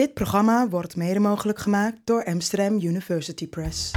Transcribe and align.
Dit 0.00 0.14
programma 0.14 0.68
wordt 0.68 0.96
mede 0.96 1.20
mogelijk 1.20 1.58
gemaakt 1.58 1.96
door 2.04 2.24
Amsterdam 2.24 2.74
University 2.74 3.48
Press. 3.48 3.92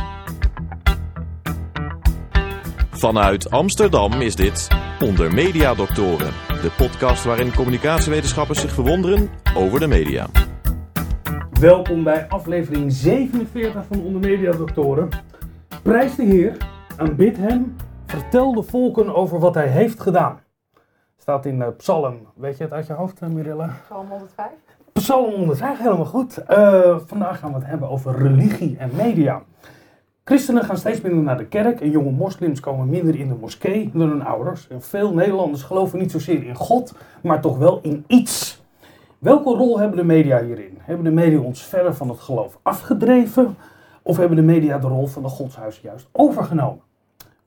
Vanuit 2.91 3.49
Amsterdam 3.49 4.11
is 4.13 4.35
dit 4.35 4.67
Onder 5.01 5.33
Media 5.33 5.73
Doctoren, 5.73 6.31
de 6.47 6.73
podcast 6.77 7.23
waarin 7.23 7.53
communicatiewetenschappers 7.53 8.61
zich 8.61 8.71
verwonderen 8.71 9.29
over 9.55 9.79
de 9.79 9.87
media. 9.87 10.27
Welkom 11.59 12.03
bij 12.03 12.27
aflevering 12.27 12.91
47 12.91 13.85
van 13.85 14.01
Onder 14.01 14.21
Media 14.21 14.51
Doctoren. 14.51 15.09
Prijs 15.83 16.15
de 16.15 16.23
Heer, 16.23 16.57
aanbid 16.97 17.37
hem, 17.37 17.75
vertel 18.05 18.53
de 18.53 18.63
volken 18.63 19.15
over 19.15 19.39
wat 19.39 19.53
hij 19.53 19.67
heeft 19.67 19.99
gedaan. 19.99 20.39
Staat 21.17 21.45
in 21.45 21.59
uh, 21.59 21.67
Psalm, 21.77 22.27
weet 22.35 22.57
je 22.57 22.63
het 22.63 22.73
uit 22.73 22.87
je 22.87 22.93
hoofd, 22.93 23.21
uh, 23.21 23.29
Mirilla? 23.29 23.79
Psalm 23.83 24.09
105. 24.09 24.47
Psalm 24.93 25.31
105, 25.31 25.77
helemaal 25.77 26.05
goed. 26.05 26.37
Uh, 26.49 26.97
vandaag 27.05 27.39
gaan 27.39 27.51
we 27.51 27.57
het 27.57 27.67
hebben 27.67 27.89
over 27.89 28.17
religie 28.17 28.77
en 28.77 28.89
media. 28.95 29.41
Christenen 30.23 30.63
gaan 30.63 30.77
steeds 30.77 31.01
minder 31.01 31.23
naar 31.23 31.37
de 31.37 31.45
kerk 31.45 31.81
en 31.81 31.89
jonge 31.89 32.11
moslims 32.11 32.59
komen 32.59 32.89
minder 32.89 33.19
in 33.19 33.27
de 33.27 33.35
moskee 33.39 33.91
dan 33.93 34.09
hun 34.09 34.25
ouders. 34.25 34.67
En 34.67 34.81
veel 34.81 35.13
Nederlanders 35.13 35.63
geloven 35.63 35.99
niet 35.99 36.11
zozeer 36.11 36.43
in 36.43 36.55
God, 36.55 36.93
maar 37.21 37.41
toch 37.41 37.57
wel 37.57 37.79
in 37.81 38.03
iets. 38.07 38.63
Welke 39.19 39.49
rol 39.49 39.79
hebben 39.79 39.97
de 39.97 40.03
media 40.03 40.43
hierin? 40.43 40.77
Hebben 40.79 41.05
de 41.05 41.11
media 41.11 41.39
ons 41.39 41.63
verder 41.63 41.95
van 41.95 42.09
het 42.09 42.19
geloof 42.19 42.59
afgedreven? 42.61 43.57
Of 44.01 44.17
hebben 44.17 44.37
de 44.37 44.43
media 44.43 44.77
de 44.77 44.87
rol 44.87 45.07
van 45.07 45.23
de 45.23 45.29
godshuis 45.29 45.79
juist 45.79 46.07
overgenomen? 46.11 46.81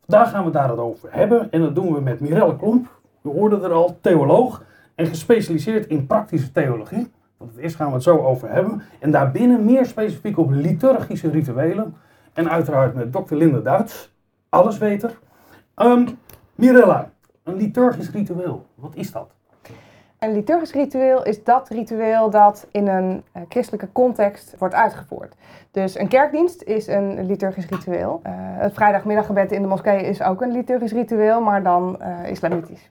Vandaag 0.06 0.30
gaan 0.30 0.38
we 0.38 0.58
het 0.58 0.68
daarover 0.68 1.08
hebben 1.12 1.50
en 1.50 1.60
dat 1.60 1.74
doen 1.74 1.94
we 1.94 2.00
met 2.00 2.20
Mirelle 2.20 2.56
Klomp. 2.56 3.00
We 3.20 3.30
hoorden 3.30 3.62
er 3.62 3.72
al, 3.72 3.98
theoloog 4.00 4.62
en 4.94 5.06
gespecialiseerd 5.06 5.86
in 5.86 6.06
praktische 6.06 6.52
theologie. 6.52 7.14
Want 7.36 7.56
eerst 7.56 7.76
gaan 7.76 7.88
we 7.88 7.94
het 7.94 8.02
zo 8.02 8.18
over 8.18 8.50
hebben. 8.50 8.82
En 8.98 9.10
daarbinnen 9.10 9.64
meer 9.64 9.86
specifiek 9.86 10.38
op 10.38 10.50
liturgische 10.50 11.30
rituelen. 11.30 11.96
En 12.32 12.50
uiteraard 12.50 12.94
met 12.94 13.12
dokter 13.12 13.36
Linde 13.36 13.62
Duits, 13.62 14.14
allesweter. 14.48 15.18
Um, 15.76 16.18
Mirella, 16.54 17.10
een 17.42 17.56
liturgisch 17.56 18.10
ritueel, 18.10 18.66
wat 18.74 18.94
is 18.94 19.12
dat? 19.12 19.30
Een 20.18 20.32
liturgisch 20.32 20.72
ritueel 20.72 21.24
is 21.24 21.44
dat 21.44 21.68
ritueel 21.68 22.30
dat 22.30 22.66
in 22.70 22.88
een 22.88 23.22
uh, 23.36 23.42
christelijke 23.48 23.88
context 23.92 24.54
wordt 24.58 24.74
uitgevoerd. 24.74 25.34
Dus 25.70 25.98
een 25.98 26.08
kerkdienst 26.08 26.62
is 26.62 26.86
een 26.86 27.26
liturgisch 27.26 27.66
ritueel. 27.66 28.20
Uh, 28.26 28.32
het 28.36 28.74
vrijdagmiddaggebed 28.74 29.52
in 29.52 29.62
de 29.62 29.68
moskee 29.68 30.02
is 30.02 30.22
ook 30.22 30.42
een 30.42 30.52
liturgisch 30.52 30.92
ritueel, 30.92 31.40
maar 31.40 31.62
dan 31.62 31.98
uh, 32.00 32.30
islamitisch. 32.30 32.90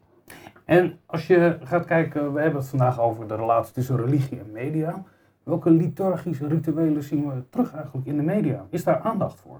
En 0.65 0.99
als 1.05 1.27
je 1.27 1.57
gaat 1.63 1.85
kijken, 1.85 2.33
we 2.33 2.41
hebben 2.41 2.59
het 2.59 2.69
vandaag 2.69 2.99
over 3.01 3.27
de 3.27 3.35
relatie 3.35 3.73
tussen 3.73 3.97
religie 3.97 4.39
en 4.39 4.51
media. 4.51 5.03
Welke 5.43 5.69
liturgische 5.69 6.47
rituelen 6.47 7.03
zien 7.03 7.27
we 7.27 7.43
terug 7.49 7.73
eigenlijk 7.73 8.07
in 8.07 8.17
de 8.17 8.23
media? 8.23 8.65
Is 8.69 8.83
daar 8.83 8.99
aandacht 8.99 9.39
voor? 9.39 9.59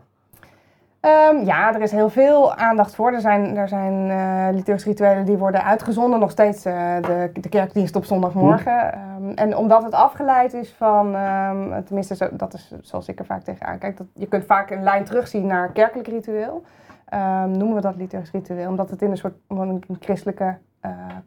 Um, 1.02 1.44
ja, 1.44 1.74
er 1.74 1.82
is 1.82 1.92
heel 1.92 2.10
veel 2.10 2.56
aandacht 2.56 2.96
voor. 2.96 3.12
Er 3.12 3.22
zijn, 3.22 3.58
er 3.58 3.68
zijn 3.68 4.10
uh, 4.10 4.56
liturgische 4.56 4.90
rituelen 4.90 5.26
die 5.26 5.38
worden 5.38 5.64
uitgezonden. 5.64 6.20
Nog 6.20 6.32
steeds 6.32 6.66
uh, 6.66 6.96
de, 7.02 7.30
de 7.34 7.50
kerkdienst 7.50 7.96
op 7.96 8.06
zondagmorgen. 8.06 9.00
Um, 9.18 9.32
en 9.34 9.58
omdat 9.58 9.84
het 9.84 9.94
afgeleid 9.94 10.54
is 10.54 10.74
van, 10.74 11.16
um, 11.16 11.84
tenminste 11.86 12.16
zo, 12.16 12.28
dat 12.32 12.54
is 12.54 12.74
zoals 12.82 13.08
ik 13.08 13.20
er 13.20 13.26
vaak 13.26 13.44
tegenaan 13.44 13.78
kijk. 13.78 13.98
Dat, 13.98 14.08
je 14.14 14.28
kunt 14.28 14.46
vaak 14.46 14.70
een 14.70 14.84
lijn 14.84 15.04
terugzien 15.04 15.46
naar 15.46 15.72
kerkelijk 15.72 16.08
ritueel. 16.08 16.64
noemen 17.48 17.76
we 17.76 17.82
dat 17.82 17.96
liturgisch 17.96 18.32
ritueel. 18.32 18.70
Omdat 18.70 18.90
het 18.90 19.02
in 19.02 19.12
een 19.12 19.18
soort 19.18 19.36
een 19.48 19.84
christelijke 20.00 20.58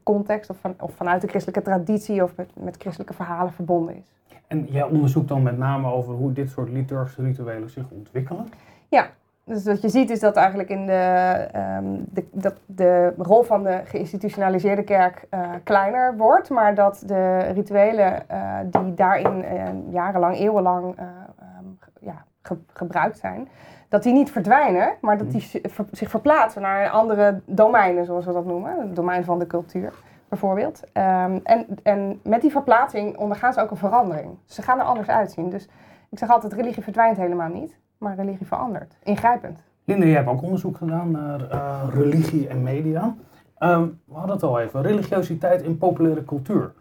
context 0.02 0.50
of, 0.50 0.56
van, 0.60 0.74
of 0.80 0.94
vanuit 0.94 1.20
de 1.20 1.28
christelijke 1.28 1.62
traditie 1.62 2.22
of 2.22 2.36
met, 2.36 2.50
met 2.54 2.76
christelijke 2.78 3.14
verhalen 3.14 3.52
verbonden 3.52 3.94
is. 3.96 4.36
En 4.46 4.64
jij 4.64 4.82
onderzoekt 4.82 5.28
dan 5.28 5.42
met 5.42 5.58
name 5.58 5.92
over 5.92 6.14
hoe 6.14 6.32
dit 6.32 6.50
soort 6.50 6.68
liturgische 6.68 7.22
rituelen 7.22 7.70
zich 7.70 7.90
ontwikkelen? 7.90 8.48
Ja, 8.88 9.10
dus 9.48 9.64
wat 9.64 9.82
je 9.82 9.88
ziet 9.88 10.10
is 10.10 10.20
dat 10.20 10.36
eigenlijk 10.36 10.68
in 10.68 10.86
de, 10.86 11.46
um, 11.80 12.04
de, 12.10 12.24
dat 12.32 12.54
de 12.66 13.12
rol 13.18 13.42
van 13.42 13.62
de 13.62 13.80
geïnstitutionaliseerde 13.84 14.82
kerk 14.82 15.26
uh, 15.30 15.50
kleiner 15.64 16.16
wordt, 16.16 16.50
maar 16.50 16.74
dat 16.74 17.02
de 17.06 17.38
rituelen 17.38 18.22
uh, 18.30 18.58
die 18.70 18.94
daarin 18.94 19.44
uh, 19.44 19.92
jarenlang, 19.92 20.36
eeuwenlang 20.36 20.84
um, 20.86 21.78
ja, 22.00 22.24
ge 22.48 22.56
gebruikt 22.72 23.18
zijn, 23.18 23.48
dat 23.88 24.02
die 24.02 24.12
niet 24.12 24.30
verdwijnen, 24.30 24.92
maar 25.00 25.18
dat 25.18 25.30
die 25.30 25.50
zich 25.90 26.10
verplaatsen 26.10 26.62
naar 26.62 26.90
andere 26.90 27.40
domeinen, 27.44 28.04
zoals 28.04 28.24
we 28.24 28.32
dat 28.32 28.44
noemen. 28.44 28.80
Het 28.80 28.96
domein 28.96 29.24
van 29.24 29.38
de 29.38 29.46
cultuur, 29.46 29.92
bijvoorbeeld. 30.28 30.82
Um, 30.84 31.40
en, 31.44 31.66
en 31.82 32.20
met 32.22 32.40
die 32.40 32.50
verplaatsing 32.50 33.16
ondergaan 33.16 33.52
ze 33.52 33.60
ook 33.60 33.70
een 33.70 33.76
verandering. 33.76 34.38
Ze 34.44 34.62
gaan 34.62 34.78
er 34.78 34.84
anders 34.84 35.08
uitzien. 35.08 35.50
Dus 35.50 35.68
ik 36.10 36.18
zeg 36.18 36.30
altijd, 36.30 36.52
religie 36.52 36.82
verdwijnt 36.82 37.16
helemaal 37.16 37.48
niet, 37.48 37.76
maar 37.98 38.14
religie 38.14 38.46
verandert. 38.46 38.96
Ingrijpend. 39.02 39.62
Linda, 39.84 40.06
jij 40.06 40.16
hebt 40.16 40.28
ook 40.28 40.42
onderzoek 40.42 40.76
gedaan 40.76 41.10
naar 41.10 41.40
uh, 41.52 41.82
religie 41.90 42.48
en 42.48 42.62
media. 42.62 43.14
Um, 43.58 44.00
we 44.04 44.14
hadden 44.14 44.34
het 44.34 44.42
al 44.42 44.60
even, 44.60 44.82
religiositeit 44.82 45.62
in 45.62 45.78
populaire 45.78 46.24
cultuur. 46.24 46.72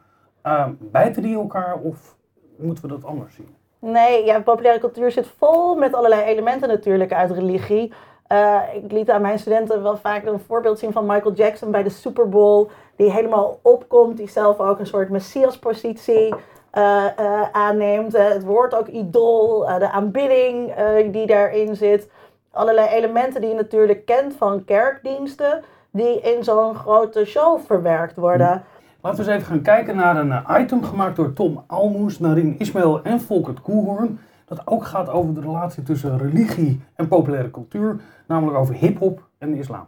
Um, 0.43 0.77
bijten 0.79 1.21
die 1.21 1.35
elkaar 1.35 1.75
of 1.75 2.15
moeten 2.57 2.83
we 2.83 2.89
dat 2.89 3.05
anders 3.05 3.35
zien? 3.35 3.55
Nee, 3.87 4.25
ja, 4.25 4.41
populaire 4.41 4.79
cultuur 4.79 5.11
zit 5.11 5.27
vol 5.37 5.75
met 5.75 5.93
allerlei 5.93 6.21
elementen 6.21 6.67
natuurlijk 6.67 7.13
uit 7.13 7.31
religie. 7.31 7.93
Uh, 8.31 8.61
ik 8.73 8.91
liet 8.91 9.09
aan 9.09 9.21
mijn 9.21 9.39
studenten 9.39 9.83
wel 9.83 9.97
vaak 9.97 10.25
een 10.25 10.39
voorbeeld 10.39 10.79
zien 10.79 10.91
van 10.91 11.05
Michael 11.05 11.33
Jackson 11.33 11.71
bij 11.71 11.83
de 11.83 11.89
Super 11.89 12.29
Bowl. 12.29 12.67
Die 12.95 13.11
helemaal 13.11 13.59
opkomt, 13.61 14.17
die 14.17 14.29
zelf 14.29 14.59
ook 14.59 14.79
een 14.79 14.87
soort 14.87 15.09
messiaspositie 15.09 16.33
uh, 16.73 17.05
aanneemt. 17.51 18.17
het 18.17 18.43
woord 18.43 18.75
ook 18.75 18.87
idool, 18.87 19.59
de 19.79 19.91
aanbidding 19.91 20.73
die 21.11 21.25
daarin 21.25 21.75
zit. 21.75 22.09
Allerlei 22.51 22.87
elementen 22.87 23.41
die 23.41 23.49
je 23.49 23.55
natuurlijk 23.55 24.05
kent 24.05 24.33
van 24.37 24.65
kerkdiensten, 24.65 25.63
die 25.91 26.19
in 26.19 26.43
zo'n 26.43 26.75
grote 26.75 27.25
show 27.25 27.59
verwerkt 27.65 28.15
worden. 28.15 28.51
Mm. 28.51 28.76
Laten 29.01 29.25
we 29.25 29.31
eens 29.31 29.41
even 29.41 29.53
gaan 29.53 29.61
kijken 29.61 29.95
naar 29.95 30.15
een 30.17 30.61
item 30.61 30.83
gemaakt 30.83 31.15
door 31.15 31.33
Tom 31.33 31.63
Almoes, 31.67 32.19
Narin 32.19 32.59
Ismail 32.59 33.03
en 33.03 33.21
Volkert 33.21 33.61
Koehoorn. 33.61 34.19
Dat 34.45 34.67
ook 34.67 34.85
gaat 34.85 35.09
over 35.09 35.33
de 35.33 35.41
relatie 35.41 35.83
tussen 35.83 36.17
religie 36.17 36.81
en 36.95 37.07
populaire 37.07 37.51
cultuur, 37.51 38.01
namelijk 38.27 38.57
over 38.57 38.75
hip-hop 38.75 39.27
en 39.37 39.51
de 39.51 39.57
islam. 39.57 39.87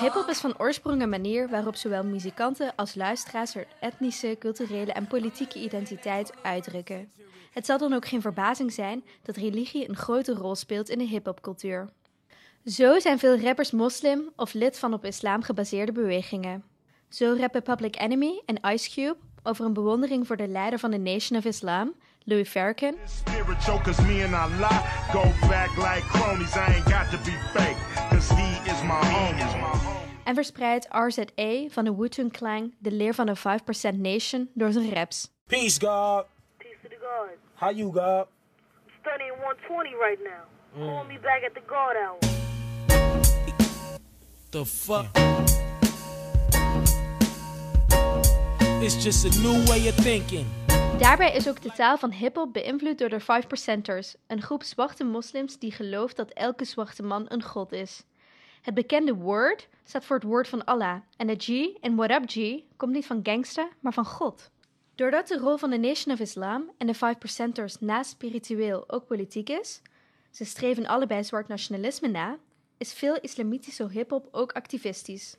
Hip-hop 0.00 0.28
is 0.28 0.40
van 0.40 0.54
oorsprong 0.58 1.02
een 1.02 1.08
manier 1.08 1.48
waarop 1.48 1.76
zowel 1.76 2.04
muzikanten 2.04 2.72
als 2.76 2.94
luisteraars 2.94 3.54
hun 3.54 3.64
etnische, 3.80 4.36
culturele 4.38 4.92
en 4.92 5.06
politieke 5.06 5.62
identiteit 5.62 6.32
uitdrukken. 6.42 7.12
Het 7.50 7.66
zal 7.66 7.78
dan 7.78 7.92
ook 7.92 8.06
geen 8.06 8.20
verbazing 8.20 8.72
zijn 8.72 9.04
dat 9.22 9.36
religie 9.36 9.88
een 9.88 9.96
grote 9.96 10.34
rol 10.34 10.54
speelt 10.54 10.88
in 10.88 10.98
de 10.98 11.06
hip-hopcultuur. 11.06 11.88
Zo 12.64 12.98
zijn 12.98 13.18
veel 13.18 13.38
rappers 13.38 13.70
moslim 13.70 14.32
of 14.36 14.52
lid 14.52 14.78
van 14.78 14.92
op 14.92 15.04
islam 15.04 15.42
gebaseerde 15.42 15.92
bewegingen. 15.92 16.64
Zo 17.08 17.34
rappen 17.38 17.62
Public 17.62 18.00
Enemy 18.00 18.42
en 18.46 18.72
Ice 18.72 18.90
Cube 18.90 19.16
over 19.42 19.64
een 19.64 19.72
bewondering 19.72 20.26
voor 20.26 20.36
de 20.36 20.48
leider 20.48 20.78
van 20.78 20.90
de 20.90 20.98
Nation 20.98 21.38
of 21.38 21.44
Islam, 21.44 21.94
Louis 22.24 22.48
Farrakhan. 22.48 22.94
En 30.24 30.34
verspreidt 30.34 30.88
RZA 30.90 31.68
van 31.68 31.84
de 31.84 31.94
Wu-Tang 31.96 32.32
Clan 32.32 32.74
de 32.78 32.92
leer 32.92 33.14
van 33.14 33.26
de 33.26 33.36
5% 33.94 33.98
Nation 33.98 34.50
door 34.54 34.72
zijn 34.72 34.92
raps. 34.94 35.30
Peace, 35.46 35.80
God. 35.80 36.26
Peace 36.56 36.76
to 36.82 36.88
the 36.88 36.98
God. 37.00 37.36
How 37.54 37.76
you, 37.76 37.92
God? 37.92 38.26
I'm 38.26 38.92
studying 39.00 39.34
120 39.40 39.94
right 40.00 40.18
now. 40.22 40.44
Mm. 40.74 40.86
Call 40.86 41.04
me 41.04 41.18
back 41.20 41.42
at 41.44 41.54
the 41.54 41.62
God 41.66 41.96
hour. 41.96 42.29
The 44.50 44.64
fuck? 44.64 45.06
It's 48.82 49.02
just 49.02 49.24
a 49.24 49.42
new 49.42 49.64
way 49.66 49.88
of 49.88 49.94
thinking. 49.94 50.46
Daarbij 50.98 51.34
is 51.34 51.48
ook 51.48 51.62
de 51.62 51.72
taal 51.72 51.98
van 51.98 52.12
hip-hop 52.12 52.52
beïnvloed 52.52 52.98
door 52.98 53.08
de 53.08 53.20
5%ers, 53.20 54.14
een 54.26 54.42
groep 54.42 54.62
zwarte 54.62 55.04
moslims 55.04 55.58
die 55.58 55.72
gelooft 55.72 56.16
dat 56.16 56.30
elke 56.30 56.64
zwarte 56.64 57.02
man 57.02 57.24
een 57.28 57.42
god 57.42 57.72
is. 57.72 58.02
Het 58.62 58.74
bekende 58.74 59.14
word 59.14 59.68
staat 59.84 60.04
voor 60.04 60.16
het 60.16 60.24
woord 60.24 60.48
van 60.48 60.64
Allah 60.64 60.96
en 61.16 61.26
de 61.26 61.36
G 61.38 61.48
in 61.80 61.96
What 61.96 62.10
Up 62.10 62.24
G 62.26 62.60
komt 62.76 62.92
niet 62.92 63.06
van 63.06 63.20
gangsta, 63.22 63.68
maar 63.80 63.92
van 63.92 64.06
God. 64.06 64.50
Doordat 64.94 65.28
de 65.28 65.38
rol 65.38 65.56
van 65.56 65.70
de 65.70 65.78
Nation 65.78 66.14
of 66.14 66.20
Islam 66.20 66.70
en 66.78 66.86
de 66.86 66.94
5%ers 66.94 67.76
naast 67.80 68.10
spiritueel 68.10 68.90
ook 68.90 69.06
politiek 69.06 69.48
is, 69.48 69.82
ze 70.30 70.44
streven 70.44 70.86
allebei 70.86 71.24
zwart 71.24 71.48
nationalisme 71.48 72.08
na, 72.08 72.38
is 72.80 72.92
veel 72.92 73.18
islamitische 73.20 73.88
hip-hop 73.90 74.28
ook 74.30 74.52
activistisch. 74.52 75.36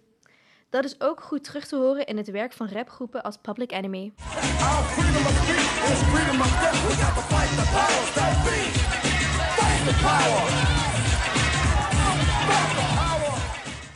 Dat 0.69 0.83
is 0.85 1.01
ook 1.01 1.21
goed 1.21 1.43
terug 1.43 1.67
te 1.67 1.75
horen 1.75 2.05
in 2.05 2.17
het 2.17 2.31
werk 2.31 2.53
van 2.53 2.67
rapgroepen 2.67 3.23
als 3.23 3.37
Public 3.37 3.71
Enemy. 3.71 4.11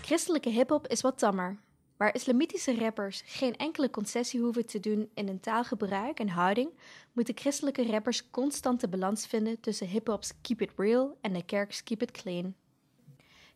Christelijke 0.01 0.49
hip-hop 0.49 0.87
is 0.87 1.01
wat 1.01 1.17
tammer. 1.17 1.57
Waar 1.97 2.15
islamitische 2.15 2.75
rappers 2.79 3.23
geen 3.25 3.55
enkele 3.55 3.89
concessie 3.89 4.39
hoeven 4.39 4.65
te 4.65 4.79
doen 4.79 5.09
in 5.13 5.27
hun 5.27 5.39
taalgebruik 5.39 6.19
en 6.19 6.29
houding, 6.29 6.69
moeten 7.11 7.37
christelijke 7.37 7.85
rappers 7.85 8.29
constant 8.29 8.81
de 8.81 8.87
balans 8.87 9.27
vinden 9.27 9.59
tussen 9.59 9.87
hip-hop's 9.87 10.31
Keep 10.41 10.61
It 10.61 10.71
Real 10.75 11.17
en 11.21 11.33
de 11.33 11.43
kerk's 11.43 11.83
Keep 11.83 12.01
It 12.01 12.11
Clean. 12.11 12.55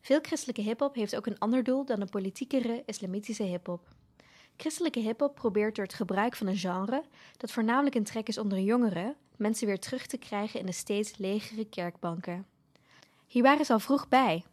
Veel 0.01 0.19
christelijke 0.21 0.61
hip-hop 0.61 0.95
heeft 0.95 1.15
ook 1.15 1.25
een 1.25 1.39
ander 1.39 1.63
doel 1.63 1.85
dan 1.85 1.99
de 1.99 2.05
politiekere 2.05 2.83
islamitische 2.85 3.43
hip-hop. 3.43 3.87
Christelijke 4.57 4.99
hip-hop 4.99 5.35
probeert 5.35 5.75
door 5.75 5.85
het 5.85 5.93
gebruik 5.93 6.35
van 6.35 6.47
een 6.47 6.57
genre, 6.57 7.03
dat 7.37 7.51
voornamelijk 7.51 7.95
een 7.95 8.03
trek 8.03 8.27
is 8.27 8.37
onder 8.37 8.59
jongeren, 8.59 9.15
mensen 9.37 9.67
weer 9.67 9.79
terug 9.79 10.05
te 10.05 10.17
krijgen 10.17 10.59
in 10.59 10.65
de 10.65 10.71
steeds 10.71 11.17
legere 11.17 11.65
kerkbanken. 11.65 12.45
Hier 13.27 13.43
waren 13.43 13.65
ze 13.65 13.73
al 13.73 13.79
vroeg 13.79 14.07
bij. 14.07 14.43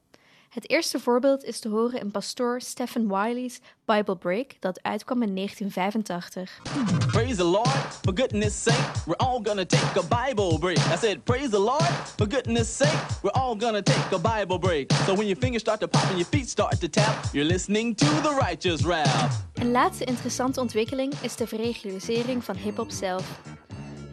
Het 0.56 0.70
eerste 0.70 1.00
voorbeeld 1.00 1.44
is 1.44 1.60
te 1.60 1.68
horen 1.68 2.00
in 2.00 2.10
pastoor 2.10 2.60
Stephen 2.60 3.08
Wiley's 3.08 3.60
Bible 3.84 4.16
Break, 4.16 4.56
dat 4.60 4.82
uitkwam 4.82 5.22
in 5.22 5.34
1985. 5.34 6.60
Praise 7.06 7.36
the 7.36 7.44
Lord, 7.44 7.98
for 8.02 8.12
goodness 8.14 8.62
sake, 8.62 8.92
we're 9.06 9.16
all 9.16 9.40
gonna 9.42 9.66
take 9.66 9.98
a 9.98 10.24
Bible 10.26 10.58
break. 10.58 10.78
I 10.78 10.96
said, 10.96 11.24
Praise 11.24 11.48
the 11.48 11.58
Lord, 11.58 11.92
for 12.16 12.28
goodness 12.28 12.76
sake, 12.76 13.20
we're 13.22 13.42
all 13.42 13.56
gonna 13.56 13.82
take 13.82 14.12
a 14.12 14.18
Bible 14.18 14.58
break. 14.58 14.92
So 14.92 15.14
when 15.14 15.26
your 15.26 15.38
fingers 15.38 15.60
start 15.60 15.80
to 15.80 15.88
pop 15.88 16.08
and 16.08 16.18
your 16.18 16.28
feet 16.28 16.48
start 16.48 16.80
to 16.80 16.88
tap, 16.88 17.24
you're 17.32 17.48
listening 17.48 17.94
to 17.96 18.06
the 18.06 18.36
righteous 18.40 18.84
rap. 18.84 19.30
Een 19.54 19.70
laatste 19.70 20.04
interessante 20.04 20.60
ontwikkeling 20.60 21.14
is 21.22 21.36
de 21.36 21.46
verregularisering 21.46 22.44
van 22.44 22.56
hip-hop 22.56 22.90
zelf. 22.90 23.40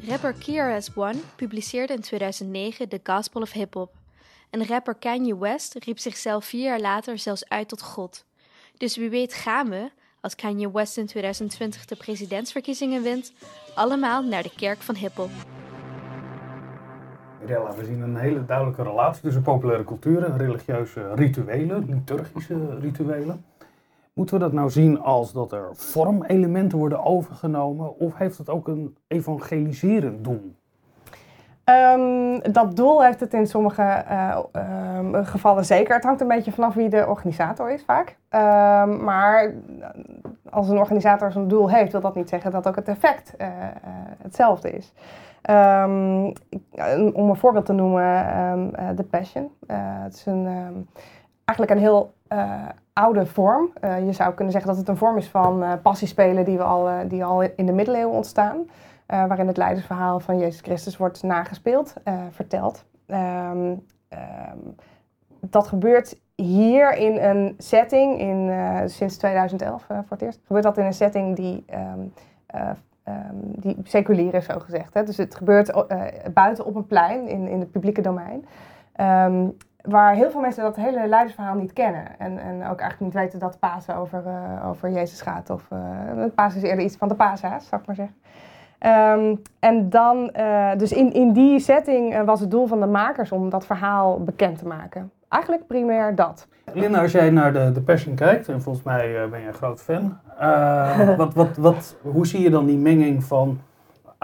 Rapper 0.08 0.34
KRS-One 0.34 1.18
publiceerde 1.36 1.94
in 1.94 2.02
2009 2.02 2.90
The 2.90 3.00
Gospel 3.04 3.42
of 3.42 3.52
Hip 3.52 3.74
Hop. 3.74 4.03
En 4.54 4.66
rapper 4.66 4.96
Kanye 4.96 5.38
West 5.38 5.74
riep 5.74 6.00
zichzelf 6.00 6.46
vier 6.46 6.64
jaar 6.64 6.80
later 6.80 7.18
zelfs 7.18 7.50
uit 7.50 7.68
tot 7.68 7.82
God. 7.82 8.26
Dus 8.78 8.98
wie 8.98 9.10
weet 9.10 9.34
gaan 9.34 9.70
we, 9.70 9.92
als 10.22 10.36
Kanye 10.36 10.72
West 10.72 10.98
in 10.98 11.06
2020 11.06 11.86
de 11.86 11.96
presidentsverkiezingen 11.96 13.04
wint, 13.04 13.34
allemaal 13.76 14.24
naar 14.24 14.44
de 14.44 14.52
kerk 14.56 14.82
van 14.82 14.96
hiphop. 14.96 15.30
Mirella, 17.42 17.76
we 17.76 17.86
zien 17.86 18.02
een 18.02 18.16
hele 18.16 18.46
duidelijke 18.46 18.84
relatie 18.84 19.22
tussen 19.22 19.42
populaire 19.42 19.84
cultuur 19.84 20.24
en 20.24 20.38
religieuze 20.38 21.14
rituelen, 21.14 21.86
liturgische 21.90 22.80
rituelen. 22.80 23.46
Moeten 24.14 24.36
we 24.36 24.42
dat 24.42 24.54
nou 24.54 24.70
zien 24.70 25.00
als 25.00 25.34
dat 25.34 25.52
er 25.52 25.70
vormelementen 25.76 26.78
worden 26.78 27.04
overgenomen 27.04 27.98
of 27.98 28.18
heeft 28.18 28.38
het 28.38 28.50
ook 28.50 28.68
een 28.68 28.98
evangeliserend 29.08 30.24
doel? 30.24 30.56
Ehm, 31.64 32.40
dat 32.52 32.76
doel 32.76 33.04
heeft 33.04 33.20
het 33.20 33.34
in 33.34 33.48
sommige 33.48 33.82
eh, 33.82 34.38
ehm, 34.52 35.24
gevallen 35.24 35.66
zeker. 35.66 35.96
Het 35.96 36.04
hangt 36.04 36.22
een 36.22 36.28
beetje 36.28 36.52
vanaf 36.52 36.74
wie 36.74 36.90
de 36.90 37.08
organisator 37.08 37.72
is 37.72 37.84
vaak. 37.84 38.18
Ehm, 38.30 39.04
maar 39.04 39.54
als 40.50 40.70
een 40.70 40.78
organisator 40.78 41.32
zo'n 41.32 41.48
doel 41.48 41.70
heeft, 41.70 41.92
wil 41.92 42.02
dat 42.02 42.16
niet 42.16 42.30
zeggen 42.30 42.52
dat 42.52 42.68
ook 42.68 42.76
het 42.76 42.88
effect 42.88 43.36
eh, 43.36 43.48
eh, 43.48 43.74
hetzelfde 44.22 44.72
is. 44.72 44.94
Eh, 45.42 45.84
om 47.14 47.30
een 47.30 47.36
voorbeeld 47.36 47.66
te 47.66 47.74
noemen, 47.74 48.26
eh, 48.76 48.90
The 48.90 49.04
Passion. 49.04 49.52
Eh, 49.68 49.78
het 49.80 50.14
is 50.14 50.26
een, 50.26 50.48
eigenlijk 51.46 51.72
een 51.72 51.86
heel 51.88 52.14
eh, 52.34 52.68
oude 52.94 53.26
vorm. 53.26 53.70
Eh, 53.80 54.06
je 54.06 54.12
zou 54.12 54.34
kunnen 54.34 54.54
zeggen 54.54 54.72
dat 54.72 54.80
het 54.80 54.90
een 54.90 54.98
vorm 54.98 55.18
is 55.18 55.28
van 55.28 55.64
eh 55.64 55.72
passiespelen 55.82 56.46
die, 56.46 56.58
we 56.58 56.64
al, 56.64 56.90
eh, 56.90 56.96
die 57.08 57.26
al 57.26 57.42
in 57.42 57.66
de 57.66 57.72
middeleeuwen 57.72 58.16
ontstaan. 58.16 58.58
Eh, 59.06 59.26
waarin 59.26 59.48
het 59.48 59.58
leidersverhaal 59.58 60.20
van 60.20 60.38
Jezus 60.38 60.62
Christus 60.62 60.98
wordt 60.98 61.24
nagespeeld, 61.24 61.94
eh, 62.04 62.22
verteld. 62.32 62.86
Ehm, 63.06 63.76
dat 65.40 65.68
gebeurt 65.68 66.22
hier 66.36 66.96
in 66.96 67.18
een 67.18 67.56
setting, 67.58 68.20
in, 68.20 68.50
eh, 68.50 68.82
sinds 68.86 69.18
2011 69.18 69.86
eh, 69.88 69.98
voor 69.98 70.18
het 70.18 70.22
eerst, 70.22 70.42
gebeurt 70.46 70.64
dat 70.64 70.78
in 70.78 70.86
een 70.86 70.94
setting 70.94 71.36
die, 71.36 71.66
ehm, 71.66 72.00
die 73.56 73.78
seculier 73.84 74.34
is, 74.34 74.46
zo 74.46 74.60
gezegd. 74.60 74.94
Hè? 74.94 75.04
Dus 75.04 75.18
het 75.18 75.36
gebeurt 75.36 75.86
buiten 76.34 76.66
op 76.66 76.76
een 76.76 76.88
plein, 76.88 77.28
in, 77.28 77.48
in 77.48 77.60
het 77.60 77.72
publieke 77.72 78.02
domein. 78.02 78.46
Waar 79.82 80.14
heel 80.14 80.32
veel 80.32 80.42
mensen 80.42 80.64
dat 80.64 80.76
hele 80.76 81.08
leidersverhaal 81.08 81.56
niet 81.56 81.74
kennen. 81.74 82.20
En, 82.20 82.38
en 82.38 82.56
ook 82.56 82.80
eigenlijk 82.80 83.00
niet 83.00 83.14
weten 83.14 83.40
dat 83.40 83.60
Pasen 83.60 83.96
over, 83.96 84.24
over 84.66 84.92
Jezus 84.92 85.22
gaat. 85.22 85.50
Of 85.50 85.68
Pasen 86.36 86.62
is 86.62 86.70
eerder 86.70 86.86
iets 86.86 86.96
van 86.96 87.08
de 87.08 87.16
Pasa's, 87.16 87.68
zou 87.68 87.82
ik 87.82 87.88
maar 87.88 87.96
zeggen. 87.96 88.16
Um, 88.86 89.42
en 89.60 89.90
dan, 89.90 90.30
uh, 90.38 90.72
dus 90.78 90.92
in, 90.92 91.14
in 91.14 91.34
die 91.34 91.60
setting 91.60 92.14
uh, 92.14 92.24
was 92.24 92.40
het 92.40 92.52
doel 92.52 92.68
van 92.68 92.80
de 92.80 92.86
makers 92.86 93.32
om 93.32 93.50
dat 93.50 93.66
verhaal 93.66 94.24
bekend 94.24 94.58
te 94.58 94.68
maken. 94.68 95.12
Eigenlijk 95.30 95.68
primair 95.68 96.16
dat. 96.16 96.48
Linda, 96.74 97.02
als 97.02 97.12
jij 97.12 97.30
naar 97.30 97.54
de, 97.54 97.72
de 97.72 97.82
Passion 97.82 98.16
kijkt, 98.16 98.50
en 98.50 98.62
volgens 98.62 98.86
mij 98.86 99.24
uh, 99.24 99.30
ben 99.30 99.40
je 99.40 99.48
een 99.48 99.54
groot 99.54 99.82
fan, 99.82 100.18
uh, 100.42 101.18
wat, 101.18 101.34
wat, 101.34 101.58
wat, 101.58 101.96
hoe 102.02 102.28
zie 102.28 102.42
je 102.42 102.50
dan 102.50 102.66
die 102.66 102.78
menging 102.78 103.24
van 103.24 103.60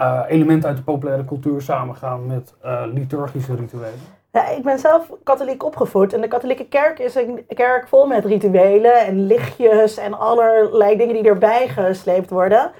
uh, 0.00 0.20
elementen 0.28 0.68
uit 0.68 0.78
de 0.78 0.82
populaire 0.82 1.24
cultuur 1.24 1.62
samengaan 1.62 2.26
met 2.26 2.54
uh, 2.64 2.82
liturgische 2.92 3.54
rituelen? 3.54 4.18
Ja, 4.32 4.48
ik 4.48 4.62
ben 4.62 4.78
zelf 4.78 5.10
katholiek 5.24 5.64
opgevoed 5.64 6.12
en 6.12 6.20
de 6.20 6.28
katholieke 6.28 6.66
kerk 6.66 6.98
is 6.98 7.14
een 7.14 7.44
kerk 7.54 7.88
vol 7.88 8.06
met 8.06 8.24
rituelen 8.24 9.06
en 9.06 9.26
lichtjes 9.26 9.96
en 9.96 10.18
allerlei 10.18 10.96
dingen 10.96 11.14
die 11.14 11.24
erbij 11.24 11.68
gesleept 11.68 12.30
worden. 12.30 12.70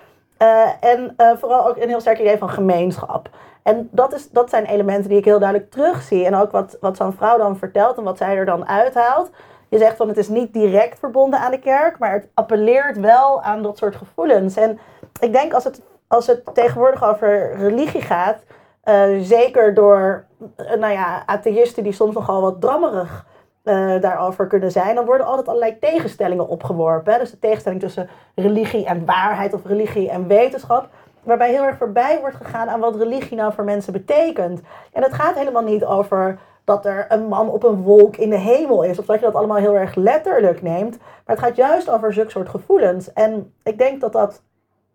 Uh, 0.42 0.68
en 0.80 1.14
uh, 1.16 1.30
vooral 1.36 1.68
ook 1.68 1.76
een 1.76 1.88
heel 1.88 2.00
sterk 2.00 2.18
idee 2.18 2.38
van 2.38 2.50
gemeenschap. 2.50 3.28
En 3.62 3.88
dat, 3.92 4.14
is, 4.14 4.30
dat 4.30 4.50
zijn 4.50 4.64
elementen 4.64 5.08
die 5.08 5.18
ik 5.18 5.24
heel 5.24 5.38
duidelijk 5.38 5.70
terugzie. 5.70 6.24
En 6.24 6.34
ook 6.34 6.50
wat, 6.50 6.76
wat 6.80 6.96
zo'n 6.96 7.12
vrouw 7.12 7.38
dan 7.38 7.56
vertelt 7.56 7.96
en 7.96 8.02
wat 8.04 8.18
zij 8.18 8.36
er 8.36 8.44
dan 8.44 8.68
uithaalt. 8.68 9.30
Je 9.68 9.78
zegt 9.78 9.96
van 9.96 10.08
het 10.08 10.16
is 10.16 10.28
niet 10.28 10.52
direct 10.52 10.98
verbonden 10.98 11.40
aan 11.40 11.50
de 11.50 11.58
kerk, 11.58 11.98
maar 11.98 12.12
het 12.12 12.28
appelleert 12.34 13.00
wel 13.00 13.42
aan 13.42 13.62
dat 13.62 13.78
soort 13.78 13.96
gevoelens. 13.96 14.56
En 14.56 14.78
ik 15.20 15.32
denk 15.32 15.52
als 15.52 15.64
het, 15.64 15.82
als 16.08 16.26
het 16.26 16.54
tegenwoordig 16.54 17.04
over 17.04 17.56
religie 17.56 18.00
gaat, 18.00 18.42
uh, 18.84 19.18
zeker 19.20 19.74
door 19.74 20.24
nou 20.56 20.92
ja, 20.92 21.22
atheïsten 21.26 21.82
die 21.82 21.92
soms 21.92 22.14
nogal 22.14 22.40
wat 22.40 22.60
drammerig 22.60 23.26
uh, 23.70 24.00
daarover 24.00 24.46
kunnen 24.46 24.70
zijn, 24.70 24.94
dan 24.94 25.04
worden 25.04 25.26
altijd 25.26 25.48
allerlei 25.48 25.78
tegenstellingen 25.78 26.48
opgeworpen. 26.48 27.18
Dus 27.18 27.30
de 27.30 27.38
tegenstelling 27.38 27.80
tussen 27.80 28.08
religie 28.34 28.84
en 28.84 29.04
waarheid 29.04 29.54
of 29.54 29.64
religie 29.64 30.10
en 30.10 30.26
wetenschap. 30.26 30.88
Waarbij 31.22 31.50
heel 31.50 31.64
erg 31.64 31.76
voorbij 31.76 32.20
wordt 32.20 32.36
gegaan 32.36 32.68
aan 32.68 32.80
wat 32.80 32.96
religie 32.96 33.36
nou 33.36 33.52
voor 33.52 33.64
mensen 33.64 33.92
betekent. 33.92 34.60
En 34.92 35.02
het 35.02 35.14
gaat 35.14 35.34
helemaal 35.34 35.62
niet 35.62 35.84
over 35.84 36.38
dat 36.64 36.86
er 36.86 37.06
een 37.08 37.26
man 37.26 37.48
op 37.48 37.62
een 37.62 37.82
wolk 37.82 38.16
in 38.16 38.30
de 38.30 38.38
hemel 38.38 38.82
is. 38.82 38.98
Of 38.98 39.06
dat 39.06 39.18
je 39.18 39.24
dat 39.24 39.34
allemaal 39.34 39.56
heel 39.56 39.76
erg 39.76 39.94
letterlijk 39.94 40.62
neemt. 40.62 40.98
Maar 40.98 41.36
het 41.36 41.44
gaat 41.44 41.56
juist 41.56 41.90
over 41.90 42.12
zulke 42.12 42.30
soort 42.30 42.48
gevoelens. 42.48 43.12
En 43.12 43.54
ik 43.62 43.78
denk 43.78 44.00
dat 44.00 44.12
dat 44.12 44.42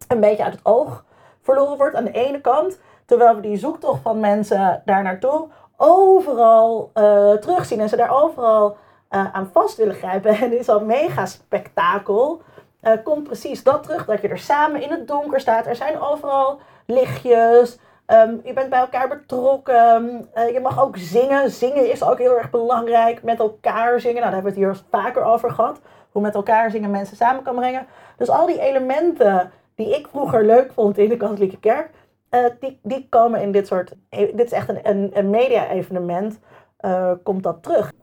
een 0.07 0.19
beetje 0.19 0.43
uit 0.43 0.53
het 0.53 0.65
oog 0.65 1.05
verloren 1.41 1.77
wordt 1.77 1.95
aan 1.95 2.03
de 2.03 2.11
ene 2.11 2.41
kant. 2.41 2.79
Terwijl 3.05 3.35
we 3.35 3.41
die 3.41 3.57
zoektocht 3.57 4.01
van 4.01 4.19
mensen 4.19 4.81
daar 4.85 5.03
naartoe 5.03 5.47
overal 5.77 6.91
uh, 6.93 7.31
terugzien 7.31 7.79
en 7.79 7.89
ze 7.89 7.95
daar 7.95 8.23
overal 8.23 8.77
uh, 9.09 9.33
aan 9.33 9.49
vast 9.53 9.77
willen 9.77 9.95
grijpen. 9.95 10.35
En 10.41 10.49
dit 10.49 10.59
is 10.59 10.69
al 10.69 10.85
mega 10.85 11.25
spektakel. 11.25 12.41
Uh, 12.81 12.91
komt 13.03 13.23
precies 13.23 13.63
dat 13.63 13.83
terug, 13.83 14.05
dat 14.05 14.21
je 14.21 14.27
er 14.27 14.37
samen 14.37 14.81
in 14.81 14.91
het 14.91 15.07
donker 15.07 15.39
staat. 15.39 15.65
Er 15.65 15.75
zijn 15.75 15.99
overal 15.99 16.59
lichtjes. 16.85 17.79
Um, 18.07 18.41
je 18.43 18.53
bent 18.53 18.69
bij 18.69 18.79
elkaar 18.79 19.07
betrokken. 19.07 20.29
je 20.53 20.59
mag 20.61 20.81
ook 20.81 20.97
zingen. 20.97 21.51
Zingen 21.51 21.91
is 21.91 22.03
ook 22.03 22.17
heel 22.17 22.37
erg 22.37 22.49
belangrijk. 22.49 23.23
Met 23.23 23.39
elkaar 23.39 23.99
zingen. 23.99 24.21
Nou, 24.21 24.31
daar 24.31 24.41
hebben 24.41 24.53
we 24.53 24.59
het 24.59 24.77
hier 24.77 24.83
vaker 24.91 25.23
over 25.23 25.51
gehad. 25.51 25.79
Hoe 26.11 26.21
met 26.21 26.35
elkaar 26.35 26.71
zingen 26.71 26.91
mensen 26.91 27.17
samen 27.17 27.43
kan 27.43 27.55
brengen. 27.55 27.87
Dus 28.17 28.29
al 28.29 28.45
die 28.45 28.59
elementen 28.59 29.51
die 29.75 29.95
ik 29.95 30.07
vroeger 30.07 30.45
leuk 30.45 30.71
vond 30.73 30.97
in 30.97 31.09
de 31.09 31.17
katholieke 31.17 31.59
kerk. 31.59 31.89
Uh, 32.35 32.71
die, 32.81 33.07
komen 33.09 33.41
in 33.41 33.51
dit 33.51 33.67
soort. 33.67 33.95
Dit 34.09 34.45
is 34.45 34.51
echt 34.51 34.69
een, 34.69 35.17
een, 35.17 35.29
media-evenement. 35.29 36.39
Uh, 36.85 37.11
komt 37.23 37.43
dat 37.43 37.63
terug. 37.63 37.93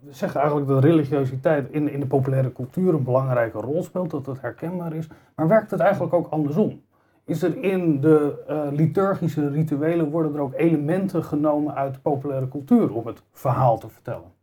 We 0.00 0.12
zeggen 0.12 0.40
eigenlijk 0.40 0.70
dat 0.70 0.84
religiositeit 0.84 1.70
in, 1.70 1.90
in 1.90 2.00
de 2.00 2.06
populaire 2.06 2.52
cultuur 2.52 2.94
een 2.94 3.04
belangrijke 3.04 3.58
rol 3.58 3.82
speelt, 3.82 4.10
dat 4.10 4.26
het 4.26 4.40
herkenbaar 4.40 4.94
is. 4.94 5.08
Maar 5.34 5.48
werkt 5.48 5.70
het 5.70 5.80
eigenlijk 5.80 6.14
ook 6.14 6.28
andersom? 6.28 6.82
Is 7.24 7.42
er 7.42 7.62
in 7.62 8.00
de 8.00 8.44
uh, 8.50 8.62
liturgische 8.70 9.48
rituelen, 9.48 10.10
worden 10.10 10.34
er 10.34 10.40
ook 10.40 10.54
elementen 10.54 11.24
genomen 11.24 11.74
uit 11.74 11.94
de 11.94 12.00
populaire 12.00 12.48
cultuur 12.48 12.94
om 12.94 13.06
het 13.06 13.22
verhaal 13.32 13.78
te 13.78 13.88
vertellen? 13.88 14.37